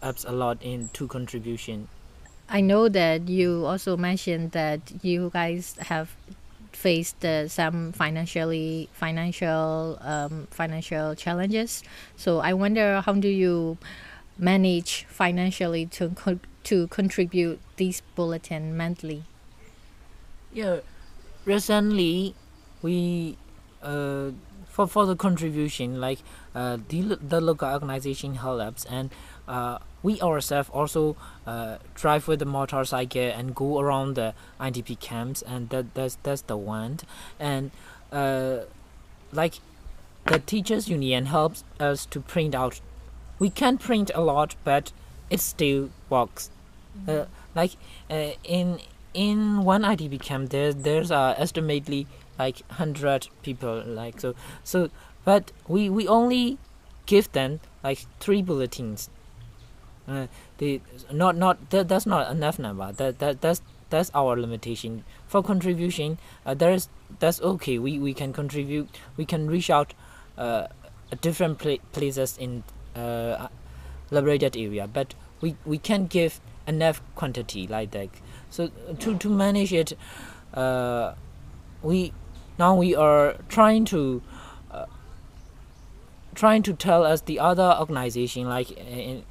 us 0.03 0.25
a 0.25 0.33
lot 0.33 0.63
in 0.63 0.91
to 0.93 1.09
contribution. 1.09 1.89
I 2.49 2.61
know 2.61 2.89
that 2.89 3.29
you 3.29 3.65
also 3.65 3.97
mentioned 3.97 4.53
that 4.53 4.81
you 5.03 5.31
guys 5.33 5.77
have 5.81 6.15
faced 6.73 7.25
uh, 7.25 7.49
some 7.49 7.93
financially 7.93 8.89
financial 8.93 9.99
um, 10.03 10.47
financial 10.51 11.15
challenges. 11.15 11.83
So 12.17 12.41
I 12.41 12.53
wonder 12.53 13.01
how 13.01 13.15
do 13.15 13.29
you 13.29 13.79
manage 14.39 15.07
financially 15.09 15.87
to 15.87 16.41
to 16.65 16.87
contribute 16.89 17.61
this 17.77 18.03
bulletin 18.15 18.77
monthly? 18.77 19.25
Yeah, 20.53 20.81
recently 21.45 22.35
we 22.83 23.37
uh, 23.83 24.31
for 24.75 24.87
for 24.89 25.07
the 25.07 25.15
contribution 25.15 26.01
like 26.01 26.19
uh, 26.55 26.79
the 26.89 27.19
the 27.23 27.41
local 27.41 27.69
organization 27.69 28.37
helps 28.37 28.85
and 28.87 29.11
uh, 29.47 29.79
we 30.03 30.21
ourselves 30.21 30.69
also 30.71 31.17
uh, 31.47 31.79
drive 31.95 32.27
with 32.27 32.41
the 32.41 32.45
motorcycle 32.45 33.23
and 33.23 33.55
go 33.55 33.79
around 33.79 34.15
the 34.17 34.35
IDP 34.61 34.99
camps 34.99 35.43
and 35.43 35.69
that 35.71 35.95
that's 35.95 36.19
that's 36.23 36.43
the 36.43 36.57
one 36.57 36.99
and 37.39 37.71
uh, 38.11 38.59
like 39.33 39.61
the 40.27 40.39
teachers 40.39 40.89
union 40.89 41.27
helps 41.27 41.65
us 41.79 42.07
to 42.07 42.21
print 42.21 42.55
out 42.55 42.81
we 43.39 43.51
can 43.51 43.79
print 43.79 44.11
a 44.15 44.21
lot 44.21 44.55
but 44.65 44.93
it 45.31 45.41
still 45.41 45.91
works. 46.11 46.51
Uh, 47.09 47.25
like 47.55 47.73
uh, 48.11 48.31
in 48.45 48.79
in 49.15 49.65
one 49.65 49.83
IDP 49.83 50.21
camp 50.21 50.51
there 50.51 50.73
there's 50.73 51.11
uh, 51.11 51.35
estimately 51.37 52.07
like 52.39 52.61
100 52.69 53.29
people 53.43 53.83
like 53.87 54.21
so 54.21 54.35
so 54.63 54.91
but 55.25 55.53
we 55.69 55.89
we 55.89 56.07
only 56.07 56.59
give 57.07 57.31
them 57.33 57.61
like 57.83 58.07
three 58.21 58.43
bulletins. 58.43 59.11
Uh, 60.07 60.27
the 60.59 60.81
not 61.11 61.37
not 61.37 61.71
that, 61.71 61.89
that's 61.89 62.07
not 62.07 62.31
enough 62.31 62.59
number. 62.59 62.93
That, 62.93 63.19
that 63.19 63.41
that's 63.41 63.63
that's 63.91 64.11
our 64.15 64.37
limitation. 64.39 65.05
For 65.27 65.43
contribution 65.43 66.19
uh, 66.45 66.55
there 66.55 66.73
is 66.73 66.89
that's 67.19 67.41
okay. 67.41 67.79
We 67.79 67.99
we 67.99 68.15
can 68.15 68.33
contribute 68.33 68.89
we 69.17 69.25
can 69.25 69.49
reach 69.49 69.71
out 69.71 69.95
uh, 70.37 70.67
different 71.21 71.59
pla- 71.59 71.83
places 71.93 72.37
in 72.39 72.65
uh, 72.95 73.49
liberated 74.11 74.57
area 74.57 74.87
but 74.87 75.15
we 75.41 75.57
we 75.65 75.79
can't 75.79 76.09
give 76.09 76.41
enough 76.67 77.03
quantity 77.15 77.67
like 77.67 77.91
that 77.91 78.09
so 78.51 78.71
to 78.99 79.17
to 79.19 79.29
manage 79.29 79.73
it 79.73 79.93
uh, 80.55 81.15
we 81.83 82.13
now 82.59 82.75
we 82.75 82.95
are 82.95 83.37
trying 83.49 83.85
to 83.85 84.23
uh, 84.71 84.87
trying 86.35 86.63
to 86.63 86.73
tell 86.73 87.05
us 87.05 87.21
the 87.23 87.39
other 87.39 87.77
organization 87.79 88.49
like 88.49 88.71
uh, 88.71 88.83
in, 88.83 89.25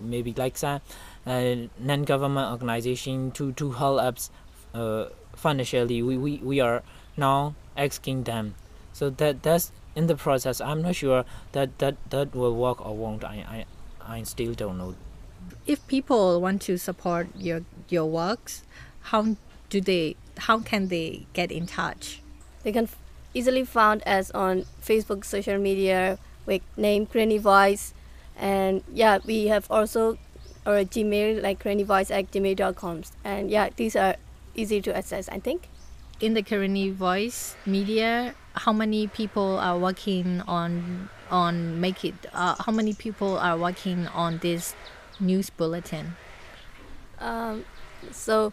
maybe 0.00 0.32
like 0.36 0.56
some 0.56 0.80
uh, 1.26 1.54
non-government 1.78 2.50
organization 2.52 3.30
to 3.32 3.52
to 3.52 3.72
help 3.72 4.00
us 4.00 4.30
uh, 4.74 5.06
financially. 5.34 6.02
We, 6.02 6.16
we 6.16 6.36
we 6.38 6.60
are 6.60 6.82
now 7.16 7.54
asking 7.76 8.24
them. 8.24 8.54
So 8.92 9.10
that 9.10 9.42
that's 9.42 9.72
in 9.98 10.06
the 10.06 10.16
process 10.24 10.60
i'm 10.70 10.82
not 10.86 10.94
sure 11.02 11.24
that 11.52 11.76
that 11.82 11.96
that 12.14 12.34
will 12.40 12.54
work 12.54 12.78
or 12.86 12.94
won't 13.02 13.24
i 13.24 13.36
i, 13.56 13.58
I 14.16 14.22
still 14.34 14.54
don't 14.62 14.78
know 14.78 14.94
If 15.66 15.80
people 15.88 16.40
want 16.40 16.62
to 16.68 16.74
support 16.80 17.28
your 17.36 17.60
your 17.94 18.06
works, 18.08 18.64
how 19.12 19.36
do 19.72 19.80
they 19.80 20.16
how 20.48 20.56
can 20.70 20.88
they 20.88 21.26
get 21.38 21.52
in 21.58 21.66
touch? 21.68 22.20
They 22.64 22.72
can 22.72 22.84
f- 22.88 22.96
easily 23.34 23.64
found 23.64 24.00
us 24.06 24.32
on 24.32 24.64
Facebook, 24.80 25.24
social 25.24 25.58
media 25.60 26.18
with 26.48 26.62
name 26.76 27.04
Karenni 27.06 27.40
Voice, 27.40 27.92
and 28.36 28.80
yeah, 28.92 29.20
we 29.24 29.48
have 29.52 29.68
also 29.70 30.16
our 30.64 30.84
Gmail 30.84 31.42
like 31.42 31.60
crannyvoice 31.64 32.10
at 32.10 32.32
gmail.com. 32.32 32.96
And 33.24 33.50
yeah, 33.50 33.68
these 33.76 33.96
are 33.96 34.16
easy 34.54 34.80
to 34.88 34.96
access. 34.96 35.28
I 35.28 35.38
think. 35.38 35.68
in 36.20 36.34
the 36.34 36.42
Karenni 36.42 36.92
Voice 36.92 37.54
media, 37.64 38.34
how 38.58 38.72
many 38.72 39.06
people 39.06 39.58
are 39.58 39.78
working 39.78 40.42
on 40.42 41.08
on 41.30 41.80
make 41.80 42.04
it? 42.04 42.14
Uh, 42.32 42.54
how 42.58 42.72
many 42.72 42.92
people 42.92 43.38
are 43.38 43.56
working 43.56 44.06
on 44.08 44.38
this 44.38 44.74
news 45.20 45.50
bulletin? 45.50 46.16
Um, 47.20 47.64
so 48.10 48.52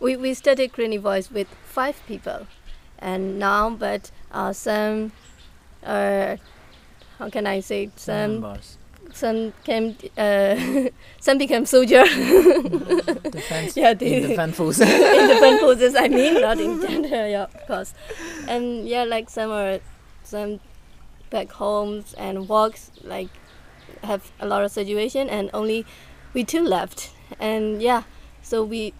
we, 0.00 0.16
we 0.16 0.34
started 0.34 0.72
Karenni 0.72 1.00
Voice 1.00 1.30
with 1.30 1.48
five 1.64 2.00
people, 2.06 2.46
and 2.98 3.38
now 3.38 3.70
but 3.70 4.10
uh, 4.32 4.52
some, 4.52 5.12
uh, 5.82 6.36
how 7.18 7.30
can 7.30 7.46
I 7.46 7.60
say 7.60 7.90
some 7.96 8.40
Numbers. 8.40 8.78
Some 9.14 9.52
came 9.64 9.96
uh, 10.18 10.56
some 11.20 11.38
became 11.38 11.64
soldier 11.66 12.02
defense 13.30 13.76
Yeah, 13.76 13.90
in 13.90 13.98
the- 13.98 14.20
defense 14.28 14.56
forces 14.56 14.90
in 14.90 15.26
different 15.28 15.60
poses. 15.60 15.94
I 15.94 16.08
mean, 16.08 16.34
not 16.40 16.58
in 16.58 16.80
junta, 16.80 17.28
yeah, 17.30 17.44
of 17.44 17.66
course. 17.66 17.94
And 18.48 18.88
yeah, 18.88 19.04
like 19.04 19.30
some 19.30 19.50
are 19.50 19.78
some 20.24 20.60
back 21.30 21.52
homes 21.52 22.14
and 22.14 22.48
works 22.48 22.90
like 23.04 23.28
have 24.02 24.32
a 24.40 24.46
lot 24.46 24.64
of 24.64 24.70
situation, 24.70 25.28
and 25.30 25.50
only 25.54 25.86
we 26.32 26.44
two 26.44 26.62
left. 26.62 27.10
And 27.38 27.80
yeah, 27.80 28.02
so 28.42 28.64
we 28.64 28.92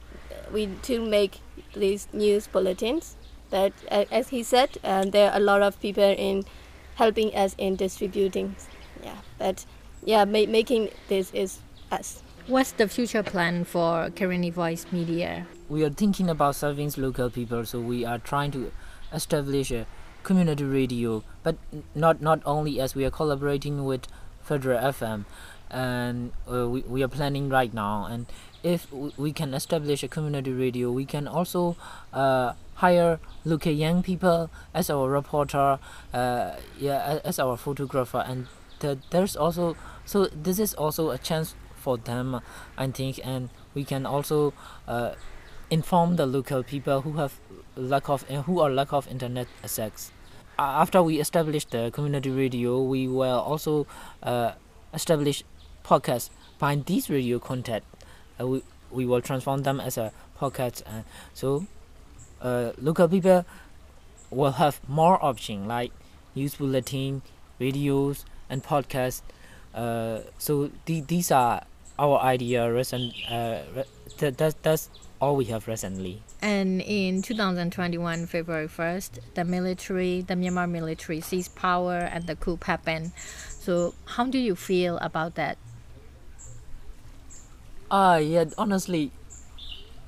we 0.53 0.69
two 0.83 1.01
make 1.05 1.41
these 1.75 2.07
news 2.13 2.47
bulletins. 2.47 3.17
That 3.51 3.73
uh, 3.91 4.05
as 4.11 4.29
he 4.29 4.43
said, 4.43 4.79
uh, 4.85 5.05
there 5.05 5.31
are 5.31 5.37
a 5.37 5.41
lot 5.41 5.63
of 5.63 5.81
people 5.81 6.03
in 6.17 6.45
helping 6.97 7.35
us 7.35 7.55
in 7.59 7.77
distributing. 7.77 8.57
Yeah, 9.03 9.19
but 9.39 9.65
yeah, 10.05 10.25
ma- 10.25 10.47
making 10.47 10.91
this 11.09 11.31
is 11.33 11.59
us. 11.91 12.23
What's 12.47 12.73
the 12.73 12.89
future 12.89 13.23
plan 13.23 13.65
for 13.65 14.11
Karenni 14.11 14.53
Voice 14.53 14.87
Media? 14.93 15.47
we 15.69 15.83
are 15.83 15.91
thinking 15.91 16.29
about 16.29 16.55
serving 16.55 16.93
local 16.97 17.31
people 17.31 17.65
so 17.65 17.81
we 17.81 18.05
are 18.05 18.19
trying 18.19 18.51
to 18.51 18.71
establish 19.13 19.71
a 19.71 19.87
community 20.23 20.65
radio 20.65 21.23
but 21.43 21.57
not 21.95 22.21
not 22.21 22.41
only 22.45 22.81
as 22.81 22.95
we 22.95 23.05
are 23.05 23.11
collaborating 23.11 23.85
with 23.85 24.07
federal 24.43 24.79
fm 24.93 25.25
and 25.71 26.33
uh, 26.53 26.69
we, 26.69 26.81
we 26.83 27.03
are 27.03 27.09
planning 27.09 27.49
right 27.49 27.73
now 27.73 28.05
and 28.05 28.27
if 28.63 28.91
we 28.93 29.33
can 29.33 29.55
establish 29.55 30.03
a 30.03 30.09
community 30.09 30.53
radio 30.53 30.91
we 30.91 31.05
can 31.05 31.27
also 31.27 31.77
uh, 32.13 32.53
hire 32.75 33.19
local 33.45 33.73
young 33.73 34.03
people 34.03 34.51
as 34.75 34.91
our 34.91 35.09
reporter 35.11 35.79
uh, 36.13 36.53
yeah 36.79 37.21
as 37.25 37.39
our 37.39 37.57
photographer 37.57 38.23
and 38.27 38.47
th- 38.85 38.99
there's 39.11 39.37
also 39.37 39.77
so 40.05 40.27
this 40.27 40.59
is 40.59 40.75
also 40.75 41.11
a 41.11 41.19
chance 41.19 41.55
for 41.77 41.97
them 41.97 42.41
i 42.79 42.87
think 42.87 43.21
and 43.25 43.49
we 43.75 43.85
can 43.85 44.07
also 44.07 44.53
uh, 44.89 45.13
inform 45.71 46.17
the 46.17 46.27
local 46.27 46.63
people 46.63 47.01
who 47.03 47.13
have 47.15 47.41
lack 47.77 48.09
of 48.09 48.25
uh, 48.31 48.43
who 48.43 48.61
are 48.61 48.71
lack 48.71 48.93
of 48.93 49.09
internet 49.09 49.49
access. 49.63 50.13
Uh, 50.59 50.63
after 50.83 51.03
we 51.03 51.19
established 51.19 51.71
the 51.71 51.91
community 51.91 52.31
radio, 52.31 52.81
we 52.81 53.09
will 53.09 53.41
also 53.41 53.87
uh, 54.23 54.53
establish 54.93 55.43
podcasts 55.85 56.31
Find 56.59 56.87
these 56.87 57.11
radio 57.11 57.41
content. 57.41 57.83
Uh, 58.41 58.47
we 58.47 58.63
we 58.91 59.05
will 59.05 59.21
transform 59.21 59.65
them 59.65 59.81
as 59.81 59.99
a 59.99 60.13
podcast, 60.39 60.83
and 60.87 61.05
so 61.35 61.67
uh, 62.41 62.71
local 62.81 63.09
people 63.09 63.45
will 64.31 64.53
have 64.53 64.81
more 64.89 65.19
options 65.23 65.67
like 65.67 65.91
news 66.35 66.55
bulletin, 66.55 67.23
videos, 67.61 68.25
and 68.55 68.63
podcasts. 68.63 69.21
Uh, 69.75 70.21
so 70.39 70.71
the, 70.87 71.01
these 71.03 71.31
are 71.31 71.65
our 71.99 72.19
idea 72.21 72.73
recent. 72.73 73.13
Uh, 73.29 73.59
that, 74.19 74.39
that's 74.39 74.57
that's 74.63 74.89
all 75.21 75.37
we 75.37 75.47
have 75.47 75.67
recently. 75.67 76.23
And 76.41 76.81
in 76.83 77.23
2021, 77.23 78.27
February 78.27 78.69
1st, 78.69 79.11
the 79.35 79.45
military, 79.45 80.21
the 80.21 80.35
Myanmar 80.35 80.71
military 80.71 81.21
seized 81.21 81.55
power 81.57 81.97
and 81.97 82.27
the 82.27 82.37
coup 82.37 82.59
happened. 82.63 83.13
So 83.17 83.95
how 84.05 84.25
do 84.27 84.39
you 84.39 84.55
feel 84.55 84.99
about 84.99 85.35
that? 85.35 85.59
Ah, 87.91 88.17
yeah. 88.17 88.45
Honestly, 88.59 89.11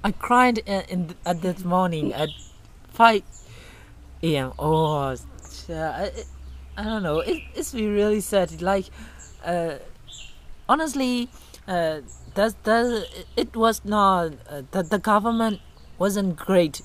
I 0.04 0.12
cried 0.12 0.58
in, 0.58 0.82
in 0.88 1.14
at 1.24 1.42
this 1.42 1.64
morning 1.64 2.12
at 2.12 2.28
five 2.92 3.22
a.m. 4.22 4.52
Oh, 4.58 5.16
I, 5.68 6.10
I 6.76 6.84
don't 6.84 7.02
know. 7.02 7.20
It, 7.20 7.42
it's 7.54 7.74
really 7.74 8.20
sad. 8.20 8.60
Like, 8.60 8.86
uh, 9.44 9.76
honestly, 10.68 11.28
uh, 11.66 12.00
that 12.34 12.62
that 12.64 13.06
it 13.36 13.56
was 13.56 13.80
not 13.84 14.32
uh, 14.48 14.62
that 14.72 14.90
the 14.90 14.98
government 14.98 15.60
wasn't 15.98 16.36
great 16.36 16.82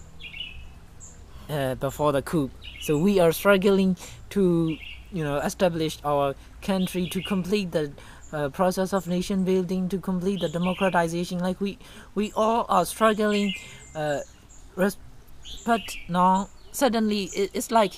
uh, 1.50 1.76
before 1.76 2.12
the 2.12 2.22
coup. 2.22 2.50
So 2.80 2.98
we 2.98 3.20
are 3.20 3.32
struggling 3.32 3.98
to, 4.30 4.78
you 5.12 5.24
know, 5.24 5.38
establish 5.38 6.00
our 6.04 6.36
country 6.62 7.08
to 7.08 7.22
complete 7.22 7.72
the 7.72 7.92
uh, 8.32 8.50
process 8.50 8.94
of 8.94 9.08
nation 9.08 9.44
building 9.44 9.90
to 9.90 9.98
complete 9.98 10.40
the 10.40 10.48
democratization 10.48 11.40
like 11.40 11.60
we 11.60 11.78
we 12.16 12.32
all 12.34 12.66
are 12.70 12.86
struggling 12.86 13.54
uh, 13.94 14.22
but 15.66 15.82
now 16.08 16.50
suddenly 16.72 17.24
it, 17.36 17.52
it's 17.54 17.72
like 17.72 17.94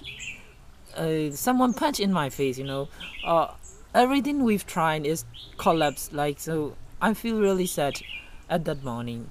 uh, 0.98 1.32
someone 1.32 1.74
punch 1.74 2.00
in 2.00 2.12
my 2.12 2.30
face 2.30 2.58
you 2.58 2.64
know. 2.64 2.88
Uh, 3.26 3.54
everything 3.94 4.44
we've 4.44 4.66
tried 4.66 5.06
is 5.06 5.26
collapsed 5.58 6.14
like 6.14 6.40
so 6.40 6.76
i 7.02 7.14
feel 7.14 7.40
really 7.40 7.66
sad 7.66 8.02
at 8.50 8.66
that 8.66 8.84
morning. 8.84 9.30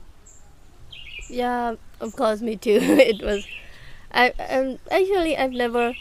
Yeah 1.29 1.75
of 2.01 2.15
course 2.17 2.41
me 2.41 2.57
too. 2.57 2.79
It 2.83 3.23
was 3.23 3.47
i 4.15 4.31
um, 4.51 4.79
actually 4.91 5.37
i've 5.37 5.53
never 5.53 5.95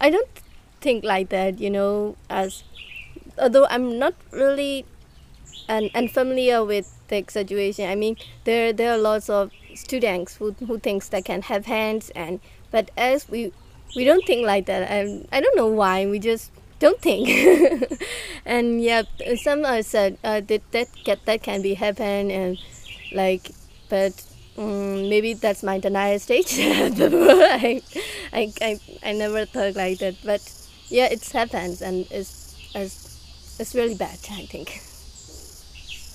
i 0.00 0.08
don't 0.08 0.28
think 0.80 1.02
like 1.02 1.30
that 1.30 1.58
you 1.58 1.68
know 1.68 2.14
as 2.30 2.62
although 3.38 3.66
I'm 3.66 3.98
not 3.98 4.14
really 4.30 4.84
and 5.68 5.90
unfamiliar 5.94 6.64
with 6.64 6.86
the 7.08 7.24
situation. 7.28 7.88
I 7.88 7.94
mean, 7.94 8.16
there 8.44 8.72
there 8.72 8.92
are 8.92 8.98
lots 8.98 9.28
of 9.28 9.50
students 9.74 10.36
who 10.36 10.52
who 10.66 10.78
thinks 10.78 11.08
they 11.08 11.22
can 11.22 11.42
have 11.42 11.66
hands, 11.66 12.10
and 12.10 12.40
but 12.70 12.90
as 12.96 13.28
we 13.28 13.52
we 13.94 14.04
don't 14.04 14.24
think 14.26 14.46
like 14.46 14.66
that. 14.66 14.90
And 14.90 15.28
I 15.32 15.40
don't 15.40 15.56
know 15.56 15.68
why. 15.68 16.06
We 16.06 16.18
just 16.18 16.50
don't 16.78 17.00
think. 17.00 17.28
and 18.46 18.82
yeah, 18.82 19.02
some 19.36 19.64
are 19.64 19.82
said 19.82 20.18
uh, 20.24 20.40
that 20.40 20.62
that 20.72 20.88
that 21.24 21.42
can 21.42 21.62
be 21.62 21.74
happen 21.74 22.30
and 22.30 22.58
like, 23.12 23.50
but 23.88 24.12
um, 24.58 25.08
maybe 25.08 25.34
that's 25.34 25.62
my 25.62 25.78
denial 25.78 26.18
stage. 26.18 26.54
I, 26.58 27.82
I, 28.32 28.52
I, 28.60 28.80
I 29.02 29.12
never 29.12 29.44
thought 29.44 29.76
like 29.76 29.98
that, 29.98 30.16
but 30.24 30.42
yeah, 30.88 31.06
it 31.06 31.24
happens 31.30 31.82
and 31.82 32.06
it's, 32.10 32.56
it's 32.74 33.06
it's 33.58 33.74
really 33.74 33.94
bad, 33.94 34.18
I 34.30 34.46
think. 34.46 34.82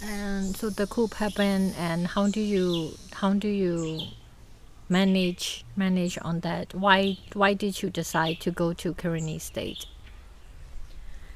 And 0.04 0.56
so 0.56 0.70
the 0.70 0.88
coup 0.88 1.10
happened, 1.16 1.76
and 1.78 2.08
how 2.08 2.28
do 2.28 2.42
you 2.42 2.98
how 3.14 3.34
do 3.34 3.48
you 3.48 4.02
manage 4.92 5.64
manage 5.76 6.20
on 6.22 6.42
that? 6.42 6.76
Why 6.76 7.18
why 7.34 7.54
did 7.54 7.82
you 7.82 7.90
decide 7.90 8.40
to 8.42 8.52
go 8.52 8.74
to 8.74 8.94
Karenni 8.94 9.40
State? 9.40 9.86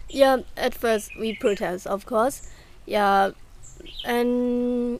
Yeah, 0.10 0.40
at 0.56 0.76
first 0.76 1.18
we 1.18 1.36
protest, 1.36 1.88
of 1.88 2.06
course. 2.06 2.48
Yeah, 2.86 3.32
and 4.04 5.00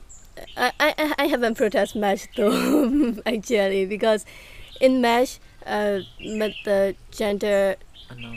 I 0.56 0.72
I, 0.80 1.14
I 1.18 1.26
haven't 1.26 1.56
protest 1.56 1.94
much 1.94 2.26
though 2.36 3.14
actually 3.26 3.86
because 3.86 4.24
in 4.80 5.00
Mesh, 5.00 5.38
uh, 5.64 6.00
the 6.18 6.96
junta 7.12 7.76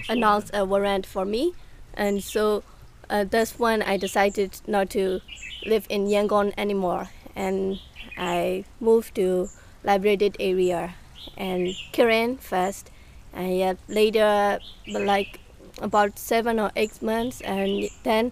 announced 0.09 0.51
a 0.53 0.65
warrant 0.65 1.05
for 1.05 1.25
me 1.25 1.53
and 1.93 2.23
so 2.23 2.63
uh, 3.09 3.23
that's 3.23 3.57
when 3.57 3.81
I 3.81 3.97
decided 3.97 4.61
not 4.67 4.89
to 4.91 5.21
live 5.65 5.85
in 5.89 6.07
Yangon 6.07 6.53
anymore, 6.57 7.09
and 7.35 7.79
I 8.17 8.65
moved 8.79 9.15
to 9.15 9.49
liberated 9.83 10.35
area 10.39 10.95
and 11.37 11.75
Karen 11.91 12.37
first, 12.37 12.91
and 13.33 13.57
yet 13.57 13.77
later, 13.87 14.59
like 14.87 15.39
about 15.81 16.19
seven 16.19 16.59
or 16.59 16.71
eight 16.75 17.01
months, 17.01 17.41
and 17.41 17.89
then 18.03 18.31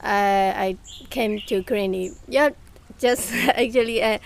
I, 0.00 0.54
I 0.56 0.76
came 1.10 1.40
to 1.46 1.62
Karenni. 1.62 2.14
Yeah, 2.28 2.50
just 2.98 3.32
actually 3.34 4.02
uh, 4.02 4.18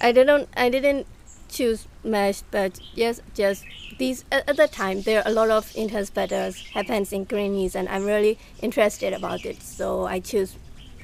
I, 0.00 0.08
I 0.08 0.12
didn't 0.12 0.48
I 0.56 0.68
didn't 0.68 1.06
choose 1.48 1.86
mesh, 2.04 2.42
but 2.50 2.80
yes, 2.94 3.20
just 3.34 3.64
these 3.98 4.24
at 4.30 4.56
the 4.56 4.68
time 4.68 5.02
there 5.02 5.20
are 5.20 5.30
a 5.30 5.32
lot 5.32 5.50
of 5.50 5.74
intense 5.74 6.10
battles 6.10 6.60
happens 6.74 7.12
in 7.12 7.26
Karennis, 7.26 7.74
and 7.74 7.88
I'm 7.88 8.04
really 8.04 8.38
interested 8.60 9.12
about 9.12 9.44
it, 9.44 9.62
so 9.62 10.06
I 10.06 10.20
choose 10.20 10.56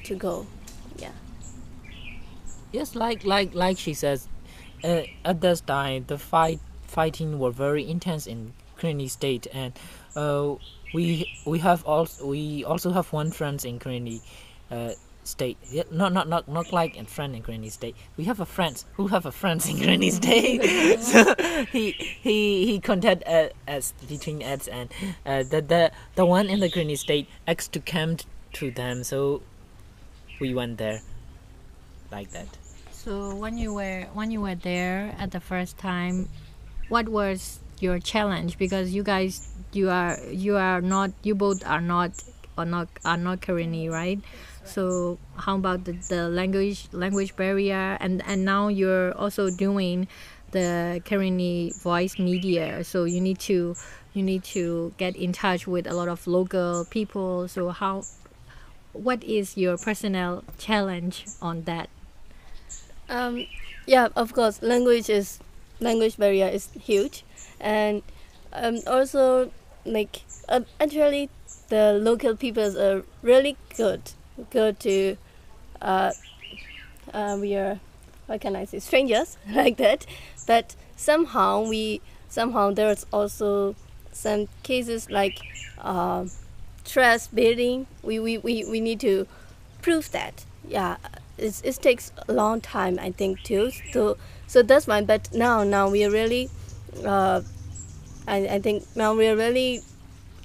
to 0.05 0.15
go. 0.15 0.47
Yeah. 0.97 1.11
Yes, 2.71 2.95
like 2.95 3.23
like 3.23 3.53
like 3.53 3.77
she 3.77 3.93
says, 3.93 4.27
uh, 4.83 5.03
at 5.25 5.41
this 5.41 5.61
time 5.61 6.05
the 6.07 6.17
fight 6.17 6.59
fighting 6.83 7.39
were 7.39 7.51
very 7.51 7.87
intense 7.89 8.27
in 8.27 8.53
Karenni 8.77 9.09
state, 9.09 9.47
and 9.53 9.73
uh, 10.15 10.55
we 10.93 11.31
we 11.45 11.59
have 11.59 11.85
also 11.85 12.27
we 12.27 12.63
also 12.63 12.91
have 12.91 13.11
one 13.13 13.31
friends 13.31 13.65
in 13.65 13.79
Karenni. 13.79 14.21
Uh, 14.71 14.91
state. 15.23 15.57
Not 15.91 16.13
not 16.13 16.27
not 16.27 16.47
not 16.47 16.73
like 16.73 16.95
in 16.95 17.05
friend 17.05 17.35
in 17.35 17.43
Karenni 17.43 17.71
State. 17.71 17.95
We 18.17 18.25
have 18.25 18.39
a 18.39 18.45
friend 18.45 18.83
who 18.93 19.07
have 19.07 19.25
a 19.25 19.31
friends 19.31 19.67
in 19.69 19.77
Karenni 19.77 20.11
State. 20.21 20.99
so 20.99 21.33
he 21.71 21.91
he 21.91 22.65
he 22.65 22.79
contact 22.79 23.23
uh, 23.25 23.49
us 23.67 23.93
between 24.07 24.43
us 24.43 24.67
and 24.67 24.91
uh, 25.25 25.43
the 25.43 25.61
the 25.61 25.91
the 26.15 26.25
one 26.25 26.47
in 26.47 26.59
the 26.59 26.69
Karenni 26.69 26.97
State 26.97 27.27
asked 27.47 27.71
to 27.73 27.79
come 27.79 28.17
to 28.53 28.71
them. 28.71 29.03
So 29.03 29.41
we 30.39 30.53
went 30.53 30.77
there 30.77 31.01
like 32.11 32.31
that. 32.31 32.57
So 33.03 33.35
when 33.35 33.57
you 33.57 33.73
were 33.73 34.07
when 34.13 34.31
you 34.31 34.39
were 34.39 34.55
there 34.55 35.13
at 35.19 35.31
the 35.31 35.41
first 35.41 35.77
time, 35.77 36.29
what 36.87 37.09
was 37.09 37.59
your 37.81 37.99
challenge? 37.99 38.57
Because 38.57 38.93
you 38.95 39.03
guys 39.03 39.45
you 39.73 39.89
are 39.89 40.17
you 40.31 40.55
are 40.55 40.79
not 40.79 41.11
you 41.21 41.35
both 41.35 41.65
are 41.67 41.81
not 41.81 42.11
are 42.57 42.65
not 42.65 42.87
are 43.03 43.17
not 43.17 43.41
Karenni, 43.41 43.91
right? 43.91 44.21
So 44.63 45.19
how 45.35 45.55
about 45.55 45.83
the, 45.83 45.91
the 46.07 46.29
language 46.29 46.87
language 46.93 47.35
barrier 47.35 47.97
and 47.99 48.23
and 48.25 48.45
now 48.45 48.69
you're 48.69 49.11
also 49.17 49.49
doing 49.49 50.07
the 50.51 51.01
Karenni 51.03 51.75
voice 51.83 52.17
media. 52.17 52.85
So 52.85 53.03
you 53.03 53.19
need 53.19 53.39
to 53.51 53.75
you 54.13 54.23
need 54.23 54.45
to 54.55 54.93
get 54.97 55.17
in 55.17 55.33
touch 55.33 55.67
with 55.67 55.87
a 55.87 55.93
lot 55.93 56.07
of 56.07 56.25
local 56.25 56.85
people. 56.85 57.49
So 57.49 57.67
how 57.71 58.03
what 58.93 59.21
is 59.25 59.57
your 59.57 59.77
personal 59.77 60.45
challenge 60.57 61.25
on 61.41 61.63
that? 61.63 61.89
Um, 63.09 63.45
yeah, 63.85 64.07
of 64.15 64.33
course, 64.33 64.61
language 64.61 65.09
is 65.09 65.39
language 65.79 66.17
barrier 66.17 66.47
is 66.47 66.69
huge, 66.79 67.23
and 67.59 68.01
um, 68.53 68.79
also 68.87 69.51
like 69.85 70.21
uh, 70.49 70.61
actually 70.79 71.29
the 71.69 71.93
local 72.01 72.35
peoples 72.35 72.75
are 72.75 73.03
really 73.21 73.57
good. 73.75 74.01
Go 74.51 74.71
to 74.71 75.17
uh, 75.81 76.11
uh, 77.13 77.37
we 77.39 77.55
are 77.55 77.79
what 78.27 78.41
can 78.41 78.55
I 78.55 78.65
say 78.65 78.79
strangers 78.79 79.37
like 79.49 79.77
that. 79.77 80.05
But 80.47 80.75
somehow 80.95 81.67
we 81.67 82.01
somehow 82.29 82.71
there's 82.71 83.05
also 83.11 83.75
some 84.11 84.47
cases 84.63 85.09
like 85.09 85.39
uh, 85.79 86.25
trust 86.85 87.33
building 87.35 87.87
we, 88.01 88.19
we, 88.19 88.37
we, 88.37 88.63
we 88.65 88.79
need 88.79 88.99
to 89.01 89.27
prove 89.81 90.11
that. 90.11 90.45
Yeah 90.67 90.97
it's, 91.37 91.61
it 91.61 91.75
takes 91.81 92.11
a 92.27 92.33
long 92.33 92.61
time 92.61 92.99
I 92.99 93.11
think 93.11 93.43
too 93.43 93.71
so 93.91 94.17
so 94.47 94.61
that's 94.61 94.87
why 94.87 95.01
but 95.01 95.33
now 95.33 95.63
now 95.63 95.89
we 95.89 96.03
are 96.05 96.11
really 96.11 96.49
uh, 97.05 97.41
I, 98.27 98.37
I 98.47 98.59
think 98.59 98.83
now 98.95 99.13
we 99.13 99.27
are 99.27 99.35
really 99.35 99.81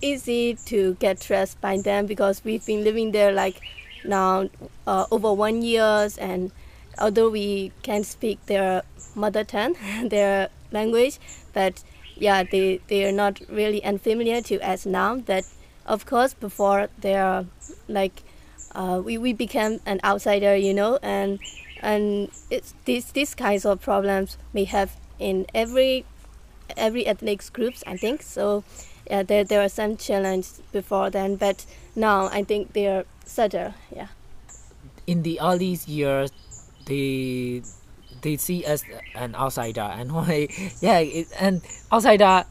easy 0.01 0.55
to 0.67 0.95
get 0.95 1.21
trust 1.21 1.61
by 1.61 1.79
them 1.79 2.07
because 2.07 2.43
we've 2.45 2.65
been 2.65 2.85
living 2.85 3.13
there 3.13 3.33
like 3.33 3.61
now 4.05 4.49
uh, 4.87 5.07
over 5.11 5.33
one 5.33 5.63
years 5.63 6.19
and 6.19 6.53
although 6.99 7.29
we 7.29 7.73
can 7.83 8.05
speak 8.05 8.45
their 8.47 8.83
mother 9.15 9.45
tongue, 9.45 9.77
their 10.05 10.49
language, 10.73 11.19
but 11.53 11.83
yeah, 12.17 12.43
they, 12.43 12.81
they 12.89 13.05
are 13.09 13.13
not 13.13 13.41
really 13.49 13.83
unfamiliar 13.85 14.41
to 14.43 14.61
us 14.61 14.87
now. 14.87 15.17
That 15.17 15.45
of 15.87 16.07
course 16.07 16.35
before 16.35 16.89
they 17.01 17.15
are 17.15 17.47
like 17.89 18.23
uh, 18.75 19.01
we, 19.05 19.19
we 19.19 19.33
became 19.33 19.81
an 19.87 20.01
outsider, 20.05 20.57
you 20.57 20.75
know, 20.75 20.99
and 21.03 21.39
and 21.81 22.31
it's 22.51 22.75
these 22.85 23.13
these 23.13 23.35
kinds 23.35 23.65
of 23.65 23.81
problems 23.81 24.37
we 24.53 24.65
have 24.65 24.97
in 25.19 25.47
every 25.55 26.05
every 26.77 27.07
ethnic 27.07 27.53
groups 27.53 27.85
I 27.87 27.97
think. 27.97 28.23
So 28.23 28.65
yeah 29.11 29.23
there 29.23 29.45
there 29.45 29.63
are 29.63 29.69
some 29.69 29.97
challenges 29.97 30.61
before 30.73 31.11
then 31.11 31.37
but 31.37 31.65
now 31.97 32.27
I 32.27 32.43
think 32.45 32.73
they're 32.73 33.05
settled 33.25 33.75
yeah. 33.95 34.09
In 35.07 35.23
the 35.23 35.41
early 35.41 35.79
years 35.87 36.31
they 36.87 37.63
they 38.21 38.37
see 38.37 38.65
us 38.65 38.85
an 39.15 39.35
outsider 39.35 39.81
and 39.81 40.13
why 40.15 40.49
yeah 40.81 40.99
it, 40.99 41.29
and 41.39 41.63
outsider 41.93 42.45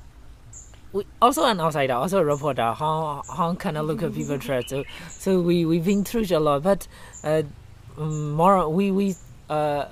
we 0.93 1.05
also 1.21 1.45
an 1.45 1.59
outsider 1.59 1.93
also 1.93 2.19
a 2.19 2.25
reporter. 2.25 2.73
How 2.73 3.23
how 3.35 3.53
can 3.55 3.77
I 3.77 3.81
look 3.81 4.01
at 4.03 4.13
people 4.13 4.37
threat. 4.39 4.69
So 4.69 4.83
so 5.09 5.41
we 5.41 5.65
we've 5.65 5.85
been 5.85 6.03
through 6.03 6.25
a 6.31 6.39
lot. 6.39 6.63
But 6.63 6.87
uh, 7.23 7.43
more 7.97 8.69
we 8.69 8.91
we 8.91 9.15
uh, 9.49 9.85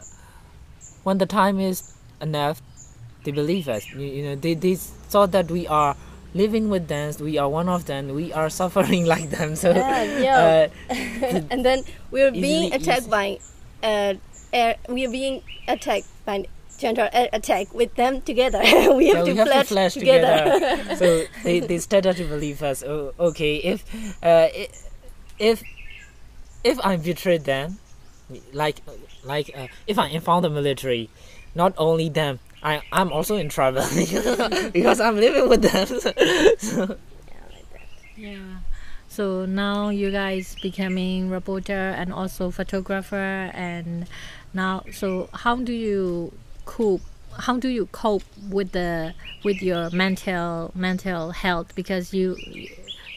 when 1.04 1.18
the 1.18 1.26
time 1.26 1.60
is 1.60 1.94
enough 2.22 2.62
they 3.24 3.32
believe 3.32 3.68
us. 3.68 3.90
You, 3.92 4.06
you 4.06 4.24
know 4.24 4.36
they, 4.36 4.54
they 4.54 4.76
thought 4.76 5.32
that 5.32 5.52
we 5.52 5.68
are 5.68 5.96
living 6.34 6.70
with 6.70 6.88
them. 6.88 7.12
We 7.20 7.38
are 7.38 7.50
one 7.50 7.68
of 7.68 7.86
them. 7.86 8.14
We 8.14 8.32
are 8.32 8.50
suffering 8.62 9.06
like 9.06 9.30
them. 9.32 9.56
So 9.56 9.72
yeah, 9.72 10.04
yeah. 10.20 10.68
Uh, 10.90 10.94
and 11.52 11.66
then 11.66 11.84
we're 12.12 12.32
being 12.32 12.74
attacked 12.74 13.02
easy. 13.02 13.10
by 13.10 13.40
uh, 13.84 14.14
air, 14.54 14.78
we're 14.88 15.12
being 15.12 15.44
attacked 15.68 16.08
by 16.26 16.46
junta 16.80 17.10
attack 17.34 17.74
with 17.74 17.96
them 17.96 18.22
together. 18.22 18.60
we 18.96 19.08
have, 19.10 19.26
to, 19.26 19.32
we 19.32 19.38
have 19.38 19.48
flash 19.48 19.68
to 19.68 19.74
flash 19.74 19.94
together. 19.94 20.52
together. 20.54 20.96
so 21.02 21.24
they, 21.44 21.60
they 21.60 21.78
started 21.80 22.16
to 22.18 22.26
believe 22.26 22.62
us. 22.64 22.84
Oh, 22.84 23.14
okay, 23.20 23.58
if 23.58 23.84
uh, 24.24 24.50
if 25.40 25.64
if 26.64 26.80
I 26.84 26.98
betrayed 26.98 27.46
them, 27.46 27.80
like 28.54 28.82
like 29.24 29.52
uh, 29.56 29.68
if 29.88 29.98
I 30.00 30.08
inform 30.08 30.44
the 30.44 30.50
military, 30.50 31.10
not 31.54 31.74
only 31.78 32.10
them, 32.10 32.40
I 32.64 32.82
I'm 32.92 33.12
also 33.12 33.36
in 33.36 33.50
trouble 33.50 33.86
because 34.74 35.00
I'm 35.00 35.16
living 35.16 35.50
with 35.50 35.62
them. 35.62 36.58
so. 36.60 36.98
Yeah. 38.18 38.64
So 39.10 39.46
now 39.46 39.90
you 39.90 40.12
guys 40.12 40.56
becoming 40.62 41.30
reporter 41.30 41.96
and 41.96 42.12
also 42.12 42.52
photographer 42.52 43.52
and 43.54 44.08
now 44.54 44.84
so 44.92 45.30
how 45.32 45.56
do 45.56 45.72
you 45.72 46.34
cope 46.66 47.02
how 47.38 47.58
do 47.58 47.68
you 47.68 47.88
cope 47.88 48.24
with 48.50 48.72
the 48.72 49.14
with 49.44 49.62
your 49.62 49.90
mental 49.92 50.72
mental 50.76 51.32
health? 51.32 51.76
Because 51.76 52.14
you 52.14 52.38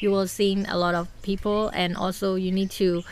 you 0.00 0.10
will 0.10 0.26
see 0.26 0.64
a 0.68 0.76
lot 0.76 0.94
of 0.94 1.08
people 1.22 1.68
and 1.68 1.96
also 1.96 2.34
you 2.34 2.52
need 2.52 2.70
to 2.72 3.02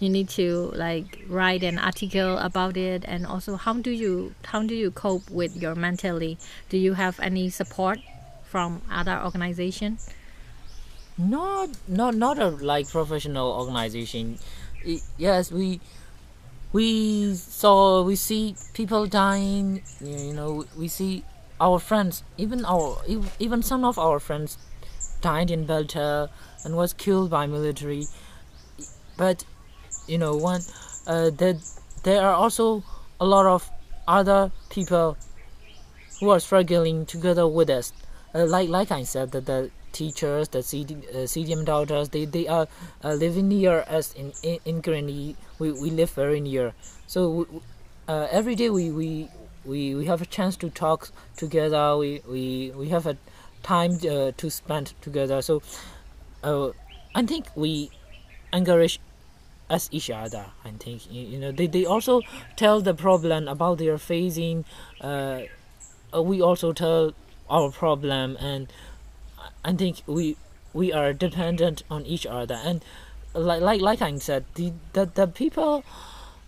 you 0.00 0.08
need 0.08 0.28
to 0.28 0.72
like 0.74 1.24
write 1.28 1.62
an 1.62 1.78
article 1.78 2.38
about 2.38 2.76
it. 2.76 3.04
And 3.06 3.26
also 3.26 3.56
how 3.56 3.74
do 3.74 3.90
you 3.90 4.34
how 4.44 4.62
do 4.62 4.74
you 4.74 4.90
cope 4.90 5.30
with 5.30 5.56
your 5.56 5.74
mentally? 5.74 6.38
Do 6.68 6.78
you 6.78 6.94
have 6.94 7.18
any 7.20 7.50
support 7.50 7.98
from 8.44 8.82
other 8.90 9.20
organization? 9.22 9.98
Not 11.18 11.70
not 11.88 12.14
not 12.14 12.38
a 12.38 12.48
like 12.48 12.88
professional 12.88 13.50
organization. 13.52 14.38
Yes 15.18 15.52
we 15.52 15.80
we 16.72 17.34
saw 17.34 18.02
we 18.02 18.16
see 18.16 18.56
people 18.72 19.06
dying 19.06 19.82
you 20.00 20.32
know 20.32 20.64
we 20.76 20.88
see 20.88 21.24
our 21.60 21.78
friends 21.78 22.24
even 22.38 22.64
our 22.64 22.96
even 23.38 23.62
some 23.62 23.84
of 23.84 23.98
our 23.98 24.18
friends 24.18 24.58
died 25.22 25.50
in 25.50 25.66
Belter 25.66 26.28
and 26.64 26.76
was 26.76 26.92
killed 26.92 27.30
by 27.30 27.46
military. 27.46 28.06
But 29.16 29.44
you 30.06 30.18
know 30.18 30.36
one 30.36 30.60
uh, 31.06 31.30
that 31.30 31.56
there 32.02 32.22
are 32.22 32.34
also 32.34 32.84
a 33.20 33.24
lot 33.24 33.46
of 33.46 33.70
other 34.06 34.50
people 34.68 35.16
who 36.20 36.28
are 36.30 36.40
struggling 36.40 37.06
together 37.06 37.46
with 37.46 37.70
us. 37.70 37.92
Uh, 38.34 38.44
like 38.46 38.68
like 38.68 38.90
I 38.90 39.04
said 39.04 39.32
that 39.32 39.46
the 39.46 39.70
teachers 39.92 40.48
the 40.48 40.62
CD, 40.62 40.94
uh, 40.94 41.26
CDM 41.26 41.64
doctors 41.64 42.08
they, 42.08 42.24
they 42.24 42.48
are 42.48 42.66
uh, 43.04 43.12
living 43.12 43.48
near 43.48 43.84
us 43.88 44.14
in 44.14 44.32
in, 44.42 44.58
in 44.64 45.36
we, 45.58 45.72
we 45.72 45.90
live 45.90 46.10
very 46.10 46.40
near. 46.40 46.74
So 47.06 47.46
uh, 48.08 48.26
every 48.30 48.54
day 48.54 48.70
we, 48.70 48.90
we 48.90 49.28
we 49.64 49.94
we 49.94 50.06
have 50.06 50.22
a 50.22 50.26
chance 50.26 50.56
to 50.56 50.70
talk 50.70 51.10
together. 51.36 51.96
We 51.96 52.22
we, 52.28 52.72
we 52.74 52.88
have 52.88 53.06
a 53.06 53.16
time 53.62 53.94
uh, 54.08 54.32
to 54.36 54.50
spend 54.50 54.94
together. 55.00 55.40
So 55.42 55.62
uh, 56.42 56.70
I 57.14 57.22
think 57.22 57.46
we 57.54 57.90
encourage 58.52 59.00
us 59.70 59.88
each 59.90 60.10
other 60.10 60.44
i 60.64 60.70
think. 60.70 61.10
You, 61.10 61.38
know 61.38 61.52
they, 61.52 61.66
they 61.66 61.86
also 61.86 62.20
tell 62.56 62.80
the 62.80 62.94
problem 62.94 63.48
about 63.48 63.78
their 63.78 63.96
facing. 63.98 64.64
Uh, 65.00 65.42
we 66.20 66.42
also 66.42 66.72
tell 66.72 67.14
our 67.48 67.70
problem 67.70 68.36
and 68.40 68.68
i 69.64 69.72
think 69.72 70.02
we 70.06 70.36
we 70.72 70.92
are 70.92 71.12
dependent 71.12 71.82
on 71.90 72.04
each 72.06 72.26
other 72.26 72.58
and 72.64 72.84
like 73.34 73.60
like 73.62 73.80
like 73.80 74.02
i 74.02 74.18
said 74.18 74.44
the 74.54 74.72
the, 74.92 75.04
the 75.06 75.26
people 75.26 75.84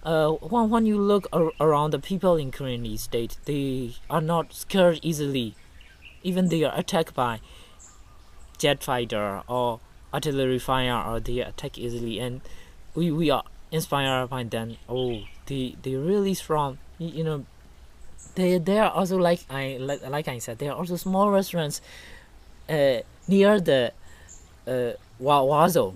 uh, 0.05 0.33
when, 0.33 0.69
when 0.69 0.87
you 0.87 0.99
look 1.01 1.27
ar- 1.33 1.53
around 1.61 1.93
the 1.93 1.99
people 1.99 2.37
in 2.37 2.51
Karenni 2.51 2.99
state, 2.99 3.39
they 3.47 3.95
are 4.11 4.21
not 4.21 4.53
scared 4.53 5.01
easily. 5.03 5.55
Even 6.23 6.49
they 6.49 6.63
are 6.65 6.79
attacked 6.79 7.15
by 7.15 7.41
jet 8.59 8.83
fighter 8.85 9.43
or 9.49 9.81
artillery 10.13 10.59
fire, 10.59 10.95
or 10.95 11.21
they 11.21 11.41
attack 11.41 11.79
easily. 11.79 12.19
And 12.19 12.41
we 12.95 13.11
we 13.11 13.31
are 13.31 13.45
inspired 13.71 14.29
by 14.29 14.45
them. 14.45 14.77
Oh, 14.89 15.23
they 15.47 15.77
they 15.83 15.95
really 15.95 16.35
strong. 16.35 16.79
You, 16.99 17.09
you 17.09 17.25
know, 17.25 17.47
they 18.35 18.59
they 18.59 18.79
are 18.79 18.91
also 18.91 19.17
like 19.17 19.41
I 19.51 19.79
like, 19.81 20.07
like 20.09 20.29
I 20.29 20.39
said, 20.39 20.59
they 20.59 20.69
are 20.69 20.77
also 20.77 20.97
small 20.97 21.31
restaurants, 21.31 21.81
uh, 22.69 22.99
near 23.29 23.61
the, 23.61 23.93
uh, 24.67 24.93
Wazo. 25.21 25.95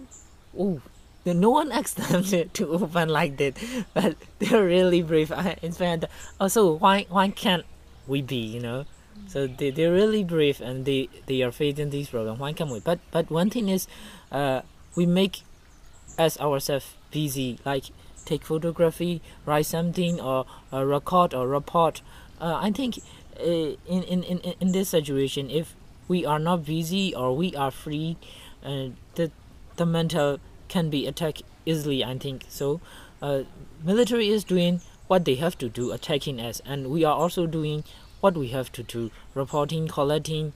Oh, 0.58 0.80
no 1.24 1.50
one 1.50 1.72
asked 1.72 1.96
them 1.96 2.22
to, 2.54 2.68
open 2.68 3.08
like 3.08 3.36
that, 3.36 3.56
but 3.94 4.16
they're 4.38 4.64
really 4.64 5.02
brave. 5.02 5.30
I 5.30 5.56
inspired. 5.62 6.06
Also, 6.40 6.72
why 6.72 7.06
why 7.10 7.28
can't 7.28 7.64
we 8.06 8.22
be? 8.22 8.36
You 8.36 8.60
know. 8.60 8.84
So 9.26 9.46
they, 9.46 9.70
they're 9.70 9.92
really 9.92 10.24
brave 10.24 10.60
and 10.62 10.86
they, 10.86 11.10
they 11.26 11.42
are 11.42 11.50
facing 11.50 11.90
this 11.90 12.08
problem. 12.08 12.38
Why 12.38 12.54
can't 12.54 12.70
we? 12.70 12.80
But 12.80 13.00
but 13.10 13.30
one 13.30 13.50
thing 13.50 13.68
is, 13.68 13.86
uh, 14.32 14.62
we 14.94 15.04
make 15.04 15.42
as 16.18 16.38
ourselves 16.38 16.94
busy 17.10 17.58
like 17.64 17.84
take 18.24 18.44
photography 18.44 19.22
write 19.46 19.64
something 19.64 20.20
or 20.20 20.44
uh, 20.72 20.84
record 20.84 21.32
or 21.32 21.46
report 21.46 22.02
uh, 22.40 22.58
i 22.60 22.70
think 22.70 22.98
uh, 23.40 23.44
in, 23.44 24.02
in, 24.02 24.22
in, 24.24 24.54
in 24.60 24.72
this 24.72 24.88
situation 24.88 25.48
if 25.48 25.74
we 26.08 26.26
are 26.26 26.38
not 26.38 26.64
busy 26.64 27.14
or 27.14 27.36
we 27.36 27.54
are 27.54 27.70
free 27.70 28.16
uh, 28.64 28.88
the, 29.14 29.30
the 29.76 29.86
mental 29.86 30.40
can 30.68 30.90
be 30.90 31.06
attacked 31.06 31.42
easily 31.68 32.02
i 32.04 32.16
think. 32.18 32.44
So 32.48 32.80
uh, 33.22 33.42
military 33.84 34.28
is 34.28 34.44
doing 34.44 34.80
what 35.06 35.24
they 35.24 35.36
have 35.36 35.56
to 35.58 35.68
do 35.68 35.92
attacking 35.92 36.40
us. 36.40 36.60
And 36.64 36.90
we 36.90 37.04
are 37.04 37.14
also 37.14 37.46
doing 37.46 37.84
what 38.20 38.36
we 38.36 38.48
have 38.48 38.70
to 38.72 38.82
do 38.82 39.10
reporting 39.34 39.88
collecting 39.88 40.52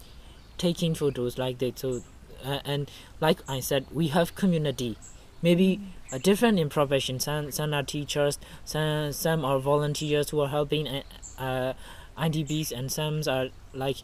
taking 0.58 0.94
photos 0.94 1.38
like 1.38 1.58
that. 1.58 1.78
So 1.78 2.02
uh, 2.44 2.58
and 2.64 2.90
like 3.20 3.38
i 3.48 3.60
said 3.60 3.86
we 3.92 4.08
have 4.08 4.34
community. 4.34 4.96
Maybe 5.42 5.80
uh, 6.12 6.18
different 6.18 6.58
in 6.58 6.68
profession. 6.68 7.18
Some 7.18 7.50
some 7.50 7.74
are 7.74 7.82
teachers, 7.82 8.38
some 8.64 9.12
some 9.12 9.44
are 9.44 9.58
volunteers 9.58 10.30
who 10.30 10.40
are 10.40 10.48
helping 10.48 10.86
uh, 10.88 11.02
uh 11.38 11.72
IDPs, 12.16 12.70
and 12.70 12.92
some 12.92 13.22
are 13.26 13.48
like 13.72 13.96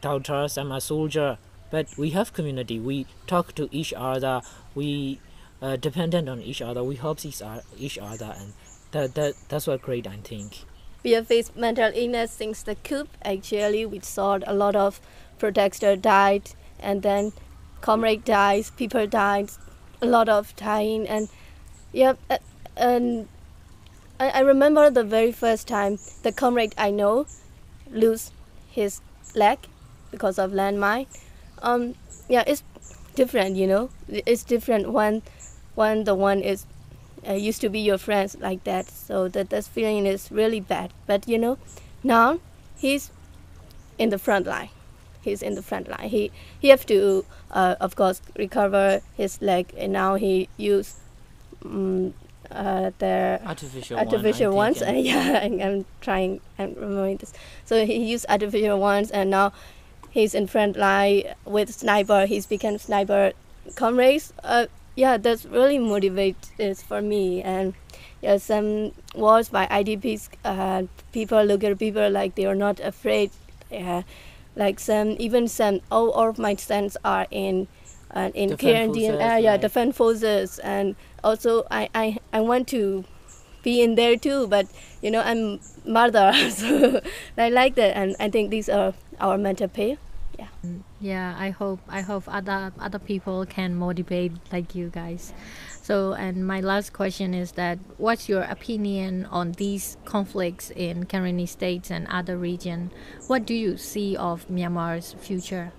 doctors, 0.00 0.54
some 0.54 0.72
are 0.72 0.80
soldier. 0.80 1.38
But 1.70 1.88
we 1.98 2.10
have 2.10 2.32
community. 2.32 2.78
We 2.78 3.06
talk 3.26 3.54
to 3.56 3.68
each 3.72 3.92
other. 3.96 4.42
We 4.74 5.20
uh, 5.60 5.76
dependent 5.76 6.28
on 6.28 6.40
each 6.40 6.62
other. 6.62 6.84
We 6.84 6.96
help 6.96 7.24
each, 7.24 7.42
each 7.76 7.98
other, 7.98 8.34
and 8.38 8.52
that 8.92 9.14
that 9.14 9.34
that's 9.48 9.66
what 9.66 9.82
great 9.82 10.06
I 10.06 10.16
think. 10.16 10.64
We 11.02 11.12
have 11.12 11.26
faced 11.26 11.56
mental 11.56 11.90
illness 11.94 12.30
since 12.32 12.62
the 12.62 12.76
coup. 12.76 13.08
Actually, 13.24 13.84
we 13.86 14.00
saw 14.00 14.38
a 14.46 14.54
lot 14.54 14.76
of 14.76 15.00
protesters 15.38 15.98
died, 15.98 16.50
and 16.78 17.02
then 17.02 17.32
comrade 17.80 18.24
died, 18.24 18.66
people 18.76 19.06
died, 19.06 19.50
a 20.00 20.06
lot 20.06 20.28
of 20.28 20.54
time 20.56 21.06
and 21.08 21.28
yeah 21.92 22.14
uh, 22.30 22.38
and 22.76 23.28
I, 24.20 24.30
I 24.30 24.40
remember 24.40 24.90
the 24.90 25.04
very 25.04 25.32
first 25.32 25.68
time 25.68 25.98
the 26.22 26.32
comrade 26.32 26.74
I 26.76 26.90
know 26.90 27.26
lose 27.90 28.32
his 28.70 29.00
leg 29.34 29.58
because 30.16 30.38
of 30.38 30.50
landmine 30.52 31.06
um 31.62 31.94
yeah 32.28 32.42
it's 32.46 32.62
different 33.14 33.56
you 33.56 33.66
know 33.66 33.90
it's 34.08 34.44
different 34.44 34.92
when 34.92 35.22
when 35.74 36.04
the 36.04 36.14
one 36.14 36.40
is 36.40 36.66
uh, 37.28 37.32
used 37.32 37.60
to 37.60 37.68
be 37.68 37.80
your 37.80 37.98
friends 37.98 38.36
like 38.40 38.64
that. 38.64 38.88
So 38.88 39.28
that 39.28 39.50
that 39.50 39.64
feeling 39.64 40.06
is 40.06 40.30
really 40.30 40.60
bad. 40.60 40.92
But 41.06 41.28
you 41.28 41.38
know, 41.38 41.58
now 42.02 42.40
he's 42.76 43.10
in 43.98 44.10
the 44.10 44.18
front 44.18 44.46
line. 44.46 44.70
He's 45.22 45.42
in 45.42 45.54
the 45.54 45.62
front 45.62 45.88
line. 45.88 46.08
He 46.08 46.30
he 46.58 46.68
have 46.68 46.86
to, 46.86 47.24
uh, 47.50 47.76
of 47.80 47.96
course, 47.96 48.20
recover 48.38 49.00
his 49.16 49.42
leg, 49.42 49.72
and 49.76 49.92
now 49.92 50.14
he 50.14 50.48
use 50.56 50.94
um, 51.64 52.14
uh, 52.50 52.90
the 52.98 53.40
artificial 53.44 53.98
artificial 53.98 54.54
one, 54.54 54.74
ones. 54.74 54.82
Uh, 54.82 54.92
yeah, 54.96 55.40
I'm, 55.42 55.60
I'm 55.60 55.84
trying. 56.00 56.40
I'm 56.58 56.74
remembering 56.74 57.16
this. 57.16 57.32
So 57.64 57.84
he 57.84 57.96
used 57.96 58.26
artificial 58.28 58.78
ones, 58.78 59.10
and 59.10 59.30
now 59.30 59.52
he's 60.16 60.34
in 60.34 60.46
front 60.46 60.76
line 60.78 61.34
with 61.44 61.68
sniper. 61.74 62.24
He's 62.24 62.46
become 62.46 62.78
sniper 62.78 63.32
comrades. 63.74 64.32
Uh, 64.42 64.66
yeah, 64.94 65.18
that's 65.18 65.44
really 65.44 65.78
motivates 65.78 66.82
for 66.82 67.02
me. 67.02 67.42
And 67.42 67.74
yeah, 68.22 68.38
some 68.38 68.92
wars 69.14 69.50
by 69.50 69.66
IDPs, 69.66 70.30
uh, 70.42 70.84
people 71.12 71.44
look 71.44 71.62
at 71.64 71.78
people 71.78 72.08
like 72.10 72.34
they 72.34 72.46
are 72.46 72.54
not 72.54 72.80
afraid. 72.80 73.30
Yeah, 73.70 74.02
like 74.56 74.80
some 74.80 75.16
even 75.18 75.48
some 75.48 75.80
all, 75.90 76.10
all 76.12 76.30
of 76.30 76.38
my 76.38 76.56
sons 76.56 76.96
are 77.04 77.26
in 77.30 77.68
uh, 78.14 78.30
in 78.34 78.56
forces, 78.56 79.20
area, 79.20 79.50
like- 79.52 79.60
defense 79.60 79.96
forces, 79.96 80.58
and 80.60 80.96
also 81.22 81.66
I, 81.70 81.90
I 81.94 82.18
I 82.32 82.40
want 82.40 82.68
to 82.68 83.04
be 83.62 83.82
in 83.82 83.96
there 83.96 84.16
too. 84.16 84.46
But 84.46 84.66
you 85.02 85.10
know 85.10 85.20
I'm 85.20 85.60
mother, 85.84 86.32
so 86.50 87.02
I 87.36 87.50
like 87.50 87.74
that, 87.74 87.94
and 87.96 88.16
I 88.18 88.30
think 88.30 88.48
these 88.48 88.70
are 88.70 88.94
our 89.20 89.36
mental 89.36 89.68
pay. 89.68 89.98
Yeah 90.38 90.48
yeah 91.00 91.34
i 91.38 91.50
hope 91.50 91.80
i 91.88 92.00
hope 92.00 92.24
other 92.26 92.72
other 92.78 92.98
people 92.98 93.46
can 93.46 93.74
motivate 93.74 94.32
like 94.52 94.74
you 94.74 94.88
guys 94.88 95.32
so 95.82 96.12
and 96.12 96.46
my 96.46 96.60
last 96.60 96.92
question 96.92 97.32
is 97.32 97.52
that 97.52 97.78
what's 97.96 98.28
your 98.28 98.42
opinion 98.42 99.24
on 99.26 99.52
these 99.52 99.96
conflicts 100.04 100.70
in 100.70 101.04
Karenni 101.06 101.48
states 101.48 101.90
and 101.90 102.06
other 102.08 102.36
region 102.36 102.90
what 103.28 103.46
do 103.46 103.54
you 103.54 103.76
see 103.76 104.16
of 104.16 104.46
myanmar's 104.48 105.14
future 105.14 105.72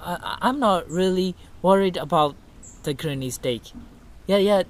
I, 0.00 0.14
I- 0.22 0.38
I'm 0.48 0.58
not 0.58 0.88
really 0.90 1.34
worried 1.62 1.96
about 1.96 2.34
the 2.84 2.94
Karenni 2.94 3.30
state. 3.30 3.72
Yeah, 4.26 4.38
yeah, 4.38 4.62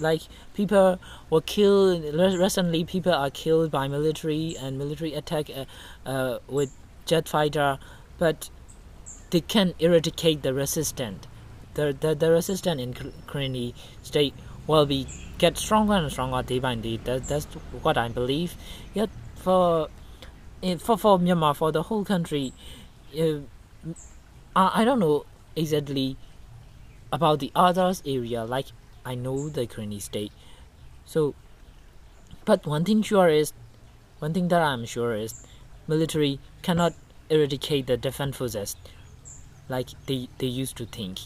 like 0.00 0.22
people 0.54 0.98
were 1.28 1.40
killed 1.42 2.02
recently. 2.14 2.84
People 2.84 3.12
are 3.12 3.30
killed 3.30 3.70
by 3.70 3.88
military 3.88 4.56
and 4.58 4.78
military 4.78 5.12
attack 5.14 5.50
uh, 5.50 5.64
uh, 6.08 6.38
with 6.48 6.72
jet 7.04 7.28
fighter, 7.28 7.78
but 8.18 8.50
they 9.30 9.40
can 9.40 9.74
eradicate 9.78 10.42
the 10.42 10.54
resistant. 10.54 11.26
The 11.74 11.96
the, 11.98 12.14
the 12.14 12.30
resistant 12.30 12.80
in 12.80 12.94
Kar- 12.94 13.82
state 14.02 14.34
will 14.66 14.86
be 14.86 15.06
get 15.38 15.56
stronger 15.56 15.94
and 15.94 16.10
stronger 16.10 16.42
day 16.42 16.58
by 16.58 16.74
day. 16.74 16.98
That, 17.04 17.28
that's 17.28 17.46
what 17.82 17.96
I 17.96 18.08
believe. 18.08 18.54
Yet 18.94 19.10
for 19.36 19.88
in, 20.62 20.78
for 20.78 20.98
for 20.98 21.18
Myanmar 21.18 21.56
for 21.56 21.72
the 21.72 21.84
whole 21.84 22.04
country. 22.04 22.52
Uh, 23.18 23.40
I, 24.54 24.82
I 24.82 24.84
don't 24.84 24.98
know 24.98 25.24
exactly 25.56 26.16
about 27.12 27.38
the 27.40 27.50
others 27.54 28.02
area 28.06 28.44
like 28.44 28.66
I 29.04 29.14
know 29.14 29.48
the 29.48 29.66
Karenni 29.66 30.00
state 30.00 30.32
so 31.04 31.34
but 32.44 32.66
one 32.66 32.84
thing 32.84 33.02
sure 33.02 33.28
is 33.28 33.52
one 34.18 34.34
thing 34.34 34.48
that 34.48 34.62
I'm 34.62 34.84
sure 34.84 35.14
is 35.14 35.46
military 35.86 36.38
cannot 36.62 36.94
eradicate 37.30 37.86
the 37.86 37.96
defense 37.96 38.36
forces 38.36 38.76
like 39.68 39.88
they, 40.06 40.28
they 40.38 40.46
used 40.46 40.76
to 40.76 40.86
think. 40.86 41.20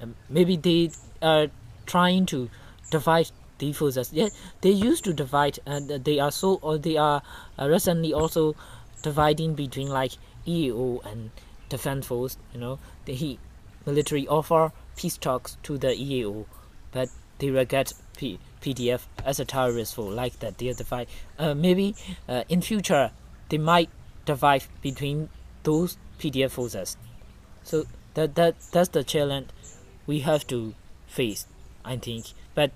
Um, 0.00 0.14
maybe 0.28 0.56
they 0.56 0.90
are 1.22 1.48
trying 1.86 2.26
to 2.26 2.50
divide 2.90 3.30
the 3.58 3.72
forces 3.72 4.12
yeah 4.12 4.28
they 4.62 4.70
used 4.70 5.04
to 5.04 5.12
divide 5.12 5.58
and 5.64 5.88
they 6.04 6.18
are 6.18 6.32
so 6.32 6.58
or 6.60 6.76
they 6.76 6.96
are 6.96 7.22
uh, 7.58 7.68
recently 7.68 8.12
also 8.12 8.54
dividing 9.02 9.54
between 9.54 9.88
like 9.88 10.12
EAO 10.46 11.04
and 11.04 11.30
defense 11.68 12.06
force 12.06 12.36
you 12.52 12.60
know. 12.60 12.78
The 13.04 13.14
he 13.14 13.38
military 13.86 14.26
offer 14.26 14.72
peace 14.96 15.16
talks 15.16 15.56
to 15.62 15.78
the 15.78 15.88
EAO 15.88 16.46
but 16.92 17.08
they 17.38 17.50
regard 17.50 17.92
P- 18.16 18.38
PDF 18.60 19.02
as 19.24 19.40
a 19.40 19.44
terrorist 19.44 19.94
force 19.94 20.14
like 20.14 20.38
that 20.40 20.58
they 20.58 20.72
divide. 20.72 21.08
Uh, 21.38 21.54
maybe 21.54 21.94
uh, 22.28 22.44
in 22.48 22.62
future 22.62 23.10
they 23.48 23.58
might 23.58 23.90
divide 24.24 24.64
between 24.82 25.28
those 25.62 25.96
PDF 26.18 26.50
forces 26.52 26.96
so 27.62 27.84
that 28.14 28.34
that 28.34 28.54
that's 28.72 28.90
the 28.90 29.04
challenge 29.04 29.48
we 30.06 30.20
have 30.20 30.46
to 30.46 30.74
face 31.06 31.46
I 31.84 31.96
think. 31.96 32.26
But 32.54 32.72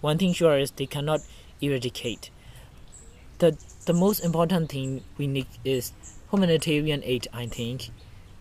one 0.00 0.18
thing 0.18 0.32
sure 0.32 0.58
is 0.58 0.70
they 0.70 0.86
cannot 0.86 1.20
eradicate. 1.60 2.30
The 3.38 3.56
the 3.86 3.92
most 3.92 4.20
important 4.20 4.70
thing 4.70 5.02
we 5.18 5.26
need 5.26 5.46
is 5.64 5.92
humanitarian 6.30 7.02
aid 7.04 7.28
I 7.32 7.46
think. 7.46 7.90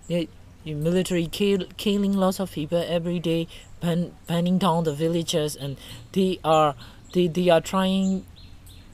The 0.07 0.27
the 0.63 0.75
military 0.75 1.25
kill, 1.25 1.65
killing 1.77 2.13
lots 2.13 2.39
of 2.39 2.51
people 2.51 2.83
every 2.87 3.19
day 3.19 3.47
ban, 3.79 4.13
banning 4.27 4.59
down 4.59 4.83
the 4.83 4.93
villages 4.93 5.55
and 5.55 5.77
they 6.11 6.39
are 6.43 6.75
they, 7.13 7.27
they 7.27 7.49
are 7.49 7.61
trying 7.61 8.25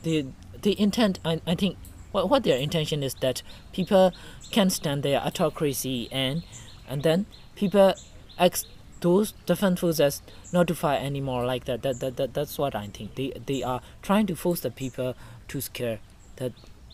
the 0.04 0.26
the 0.62 0.80
intent 0.80 1.20
I, 1.26 1.42
I 1.46 1.56
think 1.56 1.78
what, 2.18 2.30
what 2.30 2.44
their 2.44 2.58
intention 2.58 3.04
is 3.04 3.14
that 3.16 3.44
people 3.72 4.12
can 4.52 4.70
stand 4.70 5.04
their 5.04 5.20
autocracy 5.22 6.10
and 6.12 6.44
and 6.90 7.04
then 7.04 7.26
people 7.56 7.94
ask 8.40 8.66
those 9.02 9.34
defense 9.46 9.80
forces 9.80 10.24
not 10.52 10.68
to 10.68 10.74
fight 10.74 11.02
anymore 11.04 11.46
like 11.46 11.66
that. 11.66 11.84
That, 11.84 12.00
that, 12.00 12.18
that 12.18 12.34
that's 12.34 12.58
what 12.58 12.76
I 12.76 12.88
think. 12.88 13.16
They 13.16 13.34
they 13.46 13.62
are 13.62 13.82
trying 14.02 14.26
to 14.28 14.36
force 14.36 14.62
the 14.62 14.72
people 14.72 15.16
to 15.50 15.62
scare. 15.62 16.00
That 16.38 16.54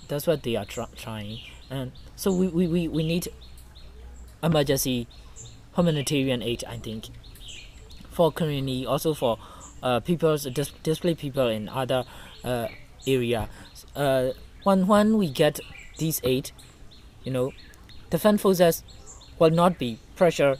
that's 0.09 0.27
what 0.27 0.43
they 0.43 0.55
are 0.57 0.65
try, 0.65 0.87
trying. 0.95 1.39
And 1.69 1.91
so 2.15 2.33
we, 2.33 2.47
we, 2.47 2.67
we, 2.67 2.87
we 2.87 3.03
need 3.03 3.29
emergency 4.43 5.07
humanitarian 5.75 6.43
aid. 6.43 6.63
I 6.67 6.77
think 6.77 7.07
for 8.11 8.31
community, 8.31 8.85
also 8.85 9.13
for 9.13 9.39
uh, 9.81 10.01
people 10.01 10.37
dis- 10.37 10.73
displaced 10.83 11.19
people 11.19 11.47
in 11.47 11.69
other 11.69 12.03
uh, 12.43 12.67
area. 13.07 13.47
Uh, 13.95 14.31
when 14.63 14.87
when 14.87 15.17
we 15.17 15.29
get 15.29 15.59
these 15.97 16.21
aid, 16.23 16.51
you 17.23 17.31
know, 17.31 17.51
the 18.09 18.17
defense 18.17 18.41
forces 18.41 18.83
will 19.39 19.49
not 19.49 19.77
be 19.77 19.99
pressured 20.15 20.59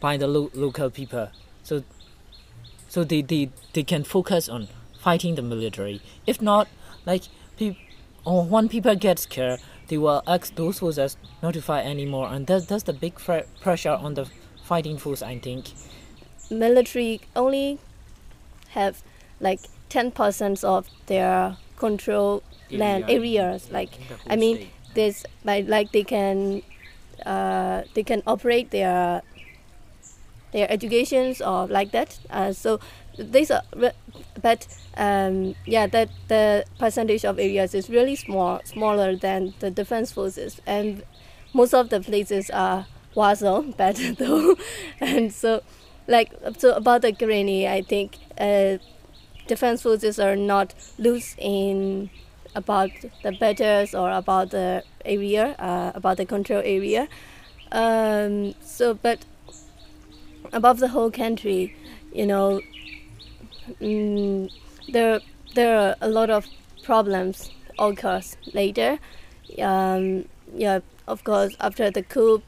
by 0.00 0.16
the 0.16 0.26
lo- 0.26 0.50
local 0.54 0.90
people. 0.90 1.28
So 1.62 1.82
so 2.88 3.04
they, 3.04 3.22
they, 3.22 3.50
they 3.72 3.82
can 3.82 4.04
focus 4.04 4.48
on 4.48 4.68
fighting 4.98 5.34
the 5.34 5.42
military. 5.42 6.00
If 6.26 6.40
not, 6.40 6.68
like 7.04 7.24
pe- 7.58 7.76
or 8.24 8.44
when 8.44 8.68
people 8.68 8.94
get 8.96 9.18
scared, 9.18 9.60
they 9.88 9.98
will 9.98 10.22
ask 10.26 10.54
those 10.54 10.78
forces 10.78 11.16
not 11.42 11.54
to 11.54 11.62
fight 11.62 11.84
anymore, 11.84 12.28
and 12.28 12.46
that's 12.46 12.66
that's 12.66 12.84
the 12.84 12.92
big 12.92 13.18
fre- 13.18 13.46
pressure 13.60 13.92
on 13.92 14.14
the 14.14 14.26
fighting 14.64 14.98
force. 14.98 15.22
I 15.22 15.38
think. 15.38 15.72
Military 16.50 17.20
only 17.34 17.78
have 18.70 19.02
like 19.40 19.60
ten 19.88 20.10
percent 20.10 20.64
of 20.64 20.88
their 21.06 21.56
control 21.76 22.42
land 22.70 23.04
areas. 23.08 23.70
Like 23.70 23.96
in 23.98 24.08
the 24.08 24.16
whole 24.16 24.32
I 24.32 24.36
mean, 24.36 24.68
state. 24.92 25.26
by 25.44 25.60
like 25.60 25.92
they 25.92 26.04
can 26.04 26.62
uh, 27.24 27.82
they 27.94 28.02
can 28.02 28.22
operate 28.26 28.70
their 28.70 29.22
their 30.52 30.70
educations 30.70 31.40
or 31.40 31.66
like 31.66 31.92
that. 31.92 32.18
Uh, 32.30 32.52
so 32.52 32.80
these 33.18 33.50
are, 33.50 33.62
but 34.40 34.66
um, 34.96 35.54
yeah, 35.66 35.86
that 35.86 36.10
the 36.28 36.64
percentage 36.78 37.24
of 37.24 37.38
areas 37.38 37.74
is 37.74 37.88
really 37.90 38.16
small, 38.16 38.60
smaller 38.64 39.16
than 39.16 39.54
the 39.60 39.70
defense 39.70 40.12
forces, 40.12 40.60
and 40.66 41.02
most 41.52 41.74
of 41.74 41.90
the 41.90 42.00
places 42.00 42.50
are 42.50 42.86
war 43.14 43.34
zone, 43.34 43.74
though, 44.18 44.56
and 45.00 45.32
so 45.32 45.62
like 46.06 46.32
so 46.58 46.74
about 46.74 47.02
the 47.02 47.12
Karenni, 47.12 47.66
I 47.68 47.82
think 47.82 48.18
uh, 48.38 48.78
defense 49.46 49.82
forces 49.82 50.18
are 50.18 50.36
not 50.36 50.74
loose 50.98 51.34
in 51.38 52.10
about 52.56 52.90
the 53.22 53.32
battles 53.32 53.94
or 53.94 54.10
about 54.10 54.50
the 54.50 54.82
area, 55.04 55.54
uh, 55.58 55.92
about 55.94 56.16
the 56.16 56.26
control 56.26 56.62
area. 56.64 57.06
Um, 57.70 58.54
so, 58.60 58.94
but 58.94 59.24
above 60.52 60.78
the 60.80 60.88
whole 60.88 61.10
country, 61.10 61.74
you 62.12 62.26
know, 62.26 62.60
mm, 63.80 64.50
there 64.88 65.20
there 65.54 65.78
are 65.78 65.96
a 66.00 66.08
lot 66.08 66.30
of 66.30 66.46
problems 66.82 67.50
occurs 67.78 68.36
later. 68.54 68.98
Um, 69.58 70.24
yeah, 70.54 70.80
of 71.06 71.24
course, 71.24 71.56
after 71.60 71.90
the 71.90 72.02
coup, 72.02 72.42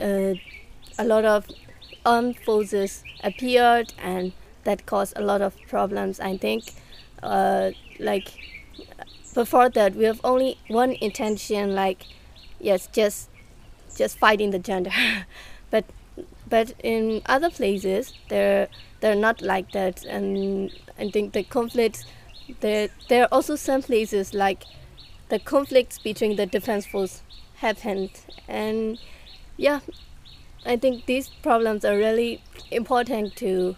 uh, 0.00 0.34
a 0.98 1.04
lot 1.04 1.24
of 1.24 1.46
armed 2.04 2.38
forces 2.40 3.04
appeared, 3.24 3.92
and 3.98 4.32
that 4.64 4.86
caused 4.86 5.14
a 5.16 5.22
lot 5.22 5.40
of 5.40 5.54
problems. 5.68 6.20
I 6.20 6.36
think, 6.36 6.74
uh, 7.22 7.70
like 7.98 8.28
before 9.36 9.68
that, 9.68 9.94
we 9.94 10.04
have 10.04 10.20
only 10.24 10.56
one 10.66 10.92
intention, 10.92 11.74
like 11.74 12.06
yes, 12.58 12.88
just 12.90 13.28
just 13.94 14.18
fighting 14.18 14.50
the 14.50 14.58
junta, 14.58 14.90
but 15.70 15.84
but 16.48 16.72
in 16.82 17.22
other 17.26 17.50
places 17.50 18.14
they're 18.28 18.68
they're 19.00 19.14
not 19.14 19.42
like 19.42 19.70
that. 19.72 20.04
And 20.06 20.72
I 20.98 21.10
think 21.10 21.34
the 21.34 21.44
conflicts 21.44 22.04
there 22.60 22.88
there 23.08 23.24
are 23.24 23.28
also 23.30 23.56
some 23.56 23.82
places 23.82 24.32
like 24.32 24.64
the 25.28 25.38
conflicts 25.38 25.98
between 25.98 26.36
the 26.36 26.46
defense 26.46 26.86
force 26.86 27.22
happened. 27.56 28.10
And 28.48 28.98
yeah 29.58 29.80
I 30.64 30.76
think 30.76 31.06
these 31.06 31.28
problems 31.42 31.84
are 31.84 31.96
really 31.96 32.40
important 32.70 33.36
to 33.36 33.76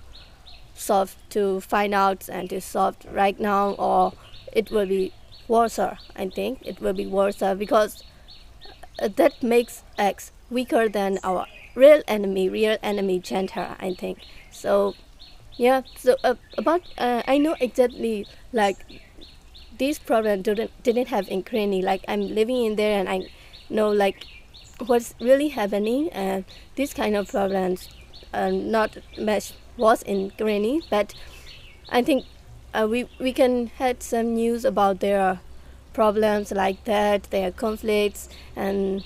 solve 0.74 1.16
to 1.30 1.60
find 1.60 1.92
out 1.94 2.28
and 2.28 2.48
to 2.50 2.60
solve 2.60 2.96
right 3.10 3.38
now 3.40 3.70
or 3.72 4.12
it 4.52 4.70
will 4.70 4.86
be 4.86 5.12
worse 5.48 5.78
I 5.78 6.28
think 6.28 6.60
it 6.64 6.80
will 6.80 6.92
be 6.92 7.06
worse 7.06 7.42
because 7.56 8.04
uh, 9.00 9.08
that 9.16 9.42
makes 9.42 9.82
X 9.96 10.32
weaker 10.50 10.88
than 10.88 11.18
our 11.22 11.46
real 11.74 12.02
enemy 12.08 12.48
real 12.48 12.76
enemy 12.82 13.20
center 13.24 13.76
I 13.78 13.94
think. 13.94 14.18
So 14.50 14.94
yeah 15.56 15.82
so 15.96 16.16
uh, 16.24 16.34
about 16.56 16.82
uh, 16.98 17.22
I 17.26 17.38
know 17.38 17.56
exactly 17.60 18.26
like 18.52 18.78
this 19.78 19.98
problem 19.98 20.42
didn't 20.42 20.70
didn't 20.82 21.08
have 21.08 21.28
in 21.28 21.38
Ukraine 21.38 21.80
like 21.82 22.04
I'm 22.08 22.34
living 22.34 22.64
in 22.64 22.76
there 22.76 22.98
and 22.98 23.08
I 23.08 23.30
know 23.70 23.90
like 23.90 24.26
what's 24.86 25.14
really 25.20 25.48
happening 25.48 26.08
and 26.10 26.44
this 26.76 26.94
kind 26.94 27.16
of 27.16 27.28
problems 27.28 27.88
uh, 28.32 28.50
not 28.50 28.98
much 29.18 29.52
was 29.76 30.02
in 30.02 30.30
Karenni, 30.32 30.82
but 30.90 31.14
I 31.88 32.02
think 32.02 32.26
uh, 32.78 32.86
we 32.86 33.08
we 33.18 33.32
can 33.32 33.68
had 33.78 34.02
some 34.02 34.34
news 34.34 34.64
about 34.64 35.00
their 35.00 35.40
problems 35.92 36.52
like 36.52 36.84
that, 36.84 37.24
their 37.30 37.50
conflicts, 37.50 38.28
and 38.54 39.04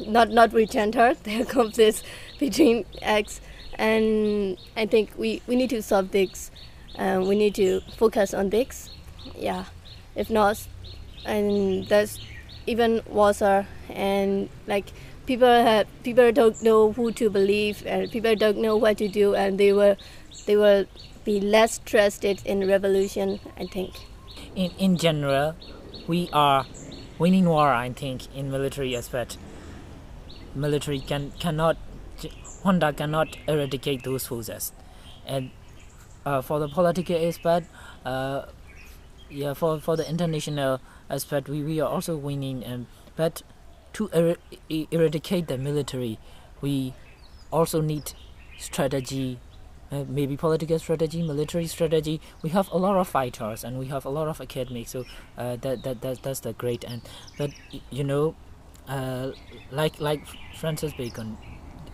not 0.00 0.30
not 0.30 0.52
re-gender, 0.52 1.14
their 1.24 1.44
conflicts 1.44 2.02
between 2.38 2.84
X, 3.02 3.40
and 3.74 4.56
I 4.76 4.86
think 4.86 5.10
we, 5.16 5.42
we 5.46 5.56
need 5.56 5.70
to 5.70 5.82
solve 5.82 6.10
this. 6.10 6.50
Uh, 6.98 7.22
we 7.26 7.36
need 7.36 7.54
to 7.56 7.80
focus 7.96 8.34
on 8.34 8.50
this. 8.50 8.90
Yeah, 9.36 9.64
if 10.14 10.30
not, 10.30 10.66
and 11.24 11.86
that's 11.88 12.18
even 12.66 13.02
worse. 13.08 13.42
And 13.42 14.48
like 14.66 14.92
people 15.26 15.48
have 15.48 15.86
people 16.02 16.32
don't 16.32 16.62
know 16.62 16.92
who 16.92 17.12
to 17.12 17.30
believe 17.30 17.84
and 17.86 18.10
people 18.10 18.34
don't 18.34 18.58
know 18.58 18.76
what 18.76 18.98
to 18.98 19.08
do 19.08 19.34
and 19.34 19.58
they 19.58 19.72
will 19.72 19.96
they 20.46 20.56
will 20.56 20.86
be 21.24 21.40
less 21.40 21.78
trusted 21.84 22.40
in 22.44 22.66
revolution 22.66 23.40
i 23.56 23.66
think. 23.66 23.94
In 24.54 24.70
in 24.78 24.96
general 24.96 25.54
we 26.06 26.28
are 26.32 26.66
winning 27.18 27.48
war 27.48 27.68
i 27.72 27.90
think 27.90 28.34
in 28.34 28.50
military 28.50 28.96
aspect 28.96 29.38
military 30.54 31.00
can 31.00 31.32
cannot 31.38 31.76
honda 32.62 32.92
cannot 32.92 33.36
eradicate 33.48 34.02
those 34.04 34.26
forces. 34.26 34.72
And 35.26 35.50
uh, 36.24 36.40
for 36.42 36.58
the 36.60 36.68
political 36.68 37.16
aspect 37.28 37.66
uh, 38.04 38.46
yeah 39.30 39.54
for 39.54 39.78
for 39.80 39.96
the 39.96 40.08
international 40.08 40.80
aspect 41.10 41.48
we, 41.48 41.62
we 41.62 41.80
are 41.80 41.88
also 41.88 42.16
winning 42.16 42.64
and 42.64 42.86
but 43.16 43.42
to 43.94 44.08
er 44.14 44.36
eradicate 44.70 45.48
the 45.48 45.58
military, 45.58 46.18
we 46.60 46.94
also 47.52 47.80
need 47.80 48.12
strategy, 48.58 49.38
uh, 49.92 50.04
maybe 50.08 50.36
political 50.36 50.78
strategy, 50.78 51.22
military 51.22 51.66
strategy. 51.66 52.20
We 52.42 52.50
have 52.50 52.70
a 52.72 52.78
lot 52.78 52.96
of 52.96 53.06
fighters 53.08 53.62
and 53.62 53.78
we 53.78 53.86
have 53.86 54.04
a 54.04 54.10
lot 54.10 54.26
of 54.26 54.40
academics, 54.40 54.90
so 54.90 55.04
uh, 55.38 55.56
that, 55.56 55.84
that 55.84 56.00
that 56.00 56.22
that's 56.22 56.40
the 56.40 56.54
great 56.54 56.84
end. 56.88 57.02
But 57.38 57.50
you 57.90 58.02
know, 58.02 58.34
uh, 58.88 59.32
like 59.70 60.00
like 60.00 60.26
Francis 60.56 60.92
Bacon, 60.94 61.36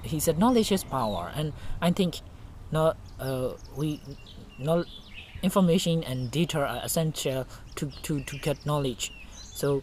he 0.02 0.20
said 0.20 0.38
knowledge 0.38 0.72
is 0.72 0.84
power, 0.84 1.32
and 1.34 1.52
I 1.82 1.90
think 1.90 2.20
not 2.70 2.96
uh, 3.20 3.52
we 3.76 4.00
not 4.58 4.86
information 5.42 6.02
and 6.04 6.30
data 6.30 6.60
are 6.60 6.80
essential 6.84 7.46
to, 7.76 7.90
to, 8.02 8.20
to 8.20 8.38
get 8.38 8.64
knowledge. 8.66 9.12
So 9.30 9.82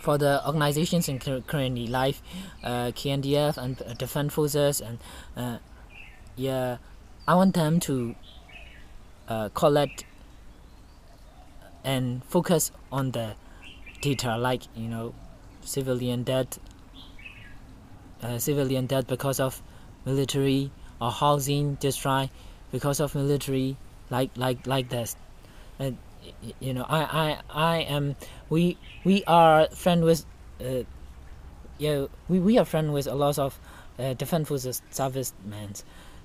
for 0.00 0.18
the 0.18 0.46
organizations 0.46 1.08
in 1.08 1.18
Karenni 1.18 1.88
life, 1.88 2.22
uh, 2.62 2.92
KNDF 2.92 3.56
and 3.56 3.80
uh, 3.82 3.94
Defense 3.94 4.34
Forces, 4.34 4.80
and 4.80 4.98
uh, 5.36 5.58
yeah, 6.36 6.76
I 7.26 7.34
want 7.34 7.54
them 7.54 7.80
to 7.80 8.14
uh, 9.28 9.48
collect 9.54 10.04
and 11.84 12.22
focus 12.24 12.70
on 12.92 13.12
the 13.12 13.34
data, 14.00 14.36
like 14.36 14.62
you 14.76 14.88
know, 14.88 15.14
civilian 15.62 16.22
death, 16.22 16.58
uh, 18.22 18.38
civilian 18.38 18.86
death 18.86 19.06
because 19.06 19.40
of 19.40 19.62
military 20.04 20.70
or 21.00 21.10
housing 21.10 21.74
destroy 21.76 22.28
because 22.70 23.00
of 23.00 23.14
military, 23.14 23.76
like 24.10 24.30
like 24.36 24.66
like 24.66 24.88
this, 24.90 25.16
and 25.78 25.96
you 26.60 26.74
know 26.74 26.84
I 26.88 27.00
I 27.02 27.38
I 27.50 27.76
am 27.78 28.16
we 28.50 28.76
we 29.04 29.24
are 29.24 29.68
friend 29.68 30.04
with 30.04 30.26
uh, 30.60 30.82
yeah 31.78 32.06
we, 32.28 32.38
we 32.38 32.58
are 32.58 32.64
friend 32.64 32.92
with 32.92 33.06
a 33.06 33.14
lot 33.14 33.38
of 33.38 33.58
uh, 33.98 34.14
defense 34.14 34.48
forces 34.48 34.82
servicemen 34.90 35.74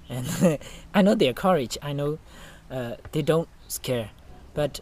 and 0.09 0.59
I 0.93 1.01
know 1.01 1.15
their 1.15 1.33
courage. 1.33 1.77
I 1.81 1.93
know 1.93 2.19
uh, 2.69 2.95
they 3.11 3.21
don't 3.21 3.47
scare. 3.67 4.11
But 4.53 4.79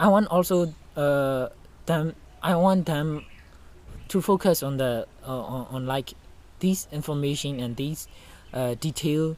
I 0.00 0.08
want 0.08 0.28
also 0.28 0.74
uh, 0.96 1.48
them 1.86 2.14
I 2.42 2.56
want 2.56 2.86
them 2.86 3.24
to 4.08 4.20
focus 4.20 4.62
on 4.62 4.76
the 4.76 5.06
uh, 5.26 5.40
on, 5.40 5.66
on 5.70 5.86
like 5.86 6.14
this 6.60 6.88
information 6.92 7.60
and 7.60 7.76
these 7.76 8.08
uh, 8.52 8.74
detail 8.74 9.36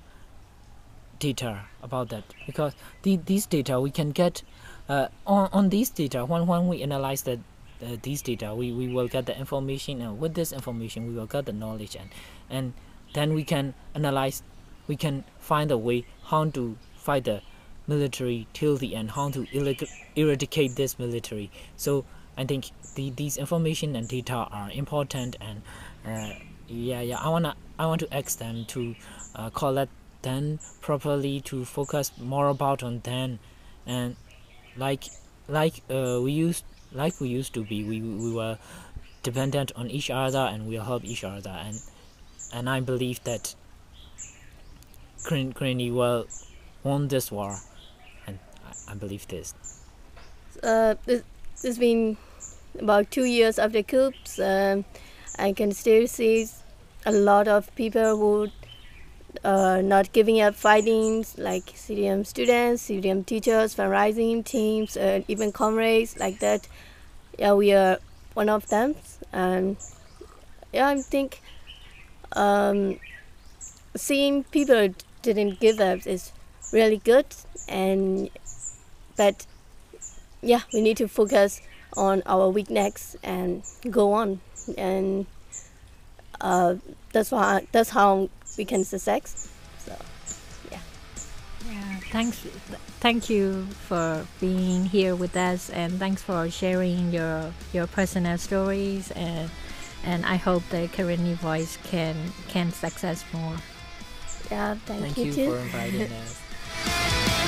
data 1.19 1.63
about 1.83 2.09
that. 2.11 2.25
Because 2.47 2.75
the, 3.03 3.17
these 3.17 3.47
data 3.47 3.81
we 3.81 3.91
can 3.91 4.11
get 4.11 4.43
uh, 4.89 5.09
on, 5.27 5.49
on 5.53 5.69
these 5.69 5.91
data 5.91 6.25
when, 6.25 6.47
when 6.47 6.69
we 6.69 6.83
analyze 6.83 7.23
the 7.23 7.41
uh, 7.81 7.97
these 8.03 8.23
data 8.23 8.55
we, 8.55 8.73
we 8.73 8.89
will 8.89 9.07
get 9.07 9.27
the 9.27 9.39
information 9.39 10.01
and 10.01 10.19
with 10.19 10.35
this 10.35 10.53
information 10.53 11.07
we 11.07 11.15
will 11.15 11.27
get 11.27 11.47
the 11.47 11.53
knowledge 11.53 11.95
and 11.95 12.11
and 12.51 12.73
then 13.15 13.35
we 13.35 13.45
can 13.45 13.73
analyze 13.95 14.43
we 14.89 14.97
can 14.97 15.25
find 15.39 15.71
a 15.71 15.79
way 15.79 16.05
how 16.25 16.45
to 16.51 16.77
fight 16.97 17.25
the 17.25 17.41
military 17.87 18.47
till 18.53 18.77
the 18.77 18.95
end 18.97 19.13
how 19.13 19.31
to 19.31 19.47
eradicate 20.17 20.77
this 20.77 20.99
military. 20.99 21.51
So 21.77 22.05
i 22.37 22.45
think 22.45 22.71
the, 22.95 23.11
these 23.11 23.37
information 23.37 23.97
and 23.97 24.07
data 24.07 24.47
are 24.53 24.71
important 24.71 25.37
and 25.41 25.61
uh, 26.07 26.33
yeah 26.69 27.01
yeah 27.01 27.19
i 27.19 27.29
want 27.29 27.45
to 27.45 27.53
i 27.81 27.85
want 27.85 28.01
to 28.01 28.15
ask 28.15 28.39
them 28.39 28.65
to 28.67 28.95
uh, 29.35 29.51
collect 29.51 29.91
them 30.23 30.59
properly 30.81 31.41
to 31.41 31.65
focus 31.65 32.13
more 32.19 32.49
about 32.49 32.83
on 32.83 33.01
them. 33.01 33.39
And 33.87 34.17
like 34.77 35.05
like 35.49 35.83
uh, 35.91 36.21
we 36.23 36.33
used 36.33 36.65
like 36.93 37.21
we 37.21 37.29
used 37.29 37.55
to 37.55 37.65
be 37.65 37.85
we, 37.85 38.01
we 38.01 38.33
were 38.33 38.59
dependent 39.23 39.73
on 39.77 39.91
each 39.91 40.11
other 40.11 40.39
and 40.39 40.67
we 40.67 40.77
help 40.77 41.05
each 41.05 41.25
other. 41.25 41.51
And 41.51 41.81
and 42.53 42.69
I 42.69 42.81
believe 42.81 43.23
that 43.25 43.55
Ukraine 45.31 45.95
will 45.95 46.27
won 46.83 47.09
this 47.09 47.31
war 47.31 47.59
and 48.27 48.39
I, 48.89 48.95
believe 48.95 49.27
this 49.29 49.55
uh, 50.63 50.95
this, 51.07 51.23
it's 51.63 51.79
been 51.79 52.17
about 52.79 53.11
two 53.11 53.25
years 53.25 53.59
after 53.59 53.83
coups 53.83 54.39
um, 54.39 54.85
I 55.39 55.53
can 55.53 55.73
still 55.73 56.07
see 56.07 56.49
a 57.07 57.13
lot 57.13 57.49
of 57.49 57.75
people 57.77 58.17
who 58.17 58.49
are 59.45 59.83
not 59.83 60.13
giving 60.13 60.41
up 60.41 60.55
fighting 60.55 61.25
like 61.37 61.67
CDM 61.67 62.27
students, 62.27 62.89
CDM 62.89 63.25
teachers, 63.25 63.75
fundraising 63.75 64.45
teams, 64.45 64.97
and 64.97 65.25
even 65.29 65.53
comrades 65.53 66.19
like 66.19 66.39
that. 66.41 66.67
Yeah, 67.39 67.53
we 67.53 67.73
are 67.73 67.99
one 68.35 68.49
of 68.49 68.67
them. 68.69 68.97
And 69.33 69.77
yeah, 70.73 70.89
I 70.89 71.01
think 71.01 71.41
um, 72.33 72.99
seeing 73.97 74.45
people 74.45 74.95
didn't 75.23 75.61
give 75.61 75.81
up 75.81 76.07
is 76.07 76.33
really 76.73 76.99
good. 76.99 77.27
And 77.69 78.31
but 79.17 79.47
yeah, 80.43 80.61
we 80.73 80.81
need 80.81 80.97
to 80.99 81.09
focus 81.09 81.61
on 81.97 82.23
our 82.27 82.49
weakness 82.49 83.17
and 83.23 83.63
go 83.91 84.13
on. 84.13 84.41
And 84.77 85.27
uh, 86.41 86.77
that's 87.13 87.31
why 87.31 87.67
that's 87.73 87.91
how 87.91 88.29
we 88.57 88.65
can 88.65 88.85
success. 88.85 89.49
So, 89.85 89.97
yeah. 90.71 90.79
Yeah. 91.71 92.01
Thanks. 92.11 92.47
Thank 93.01 93.31
you 93.31 93.67
for 93.87 94.27
being 94.41 94.87
here 94.87 95.15
with 95.15 95.37
us, 95.37 95.71
and 95.71 95.99
thanks 95.99 96.23
for 96.23 96.51
sharing 96.51 97.13
your 97.13 97.53
your 97.73 97.87
personal 97.87 98.39
stories. 98.39 99.11
and 99.13 99.51
And 100.05 100.25
I 100.25 100.37
hope 100.37 100.63
the 100.71 100.89
Karenni 100.89 101.35
Voice 101.35 101.77
can 101.91 102.15
can 102.49 102.73
success 102.73 103.25
more. 103.33 103.57
Yeah, 104.51 104.75
thank, 104.87 105.03
thank 105.03 105.19
you, 105.19 105.25
you 105.33 105.51
for 105.51 105.59
inviting 105.59 106.11
us. 106.13 107.45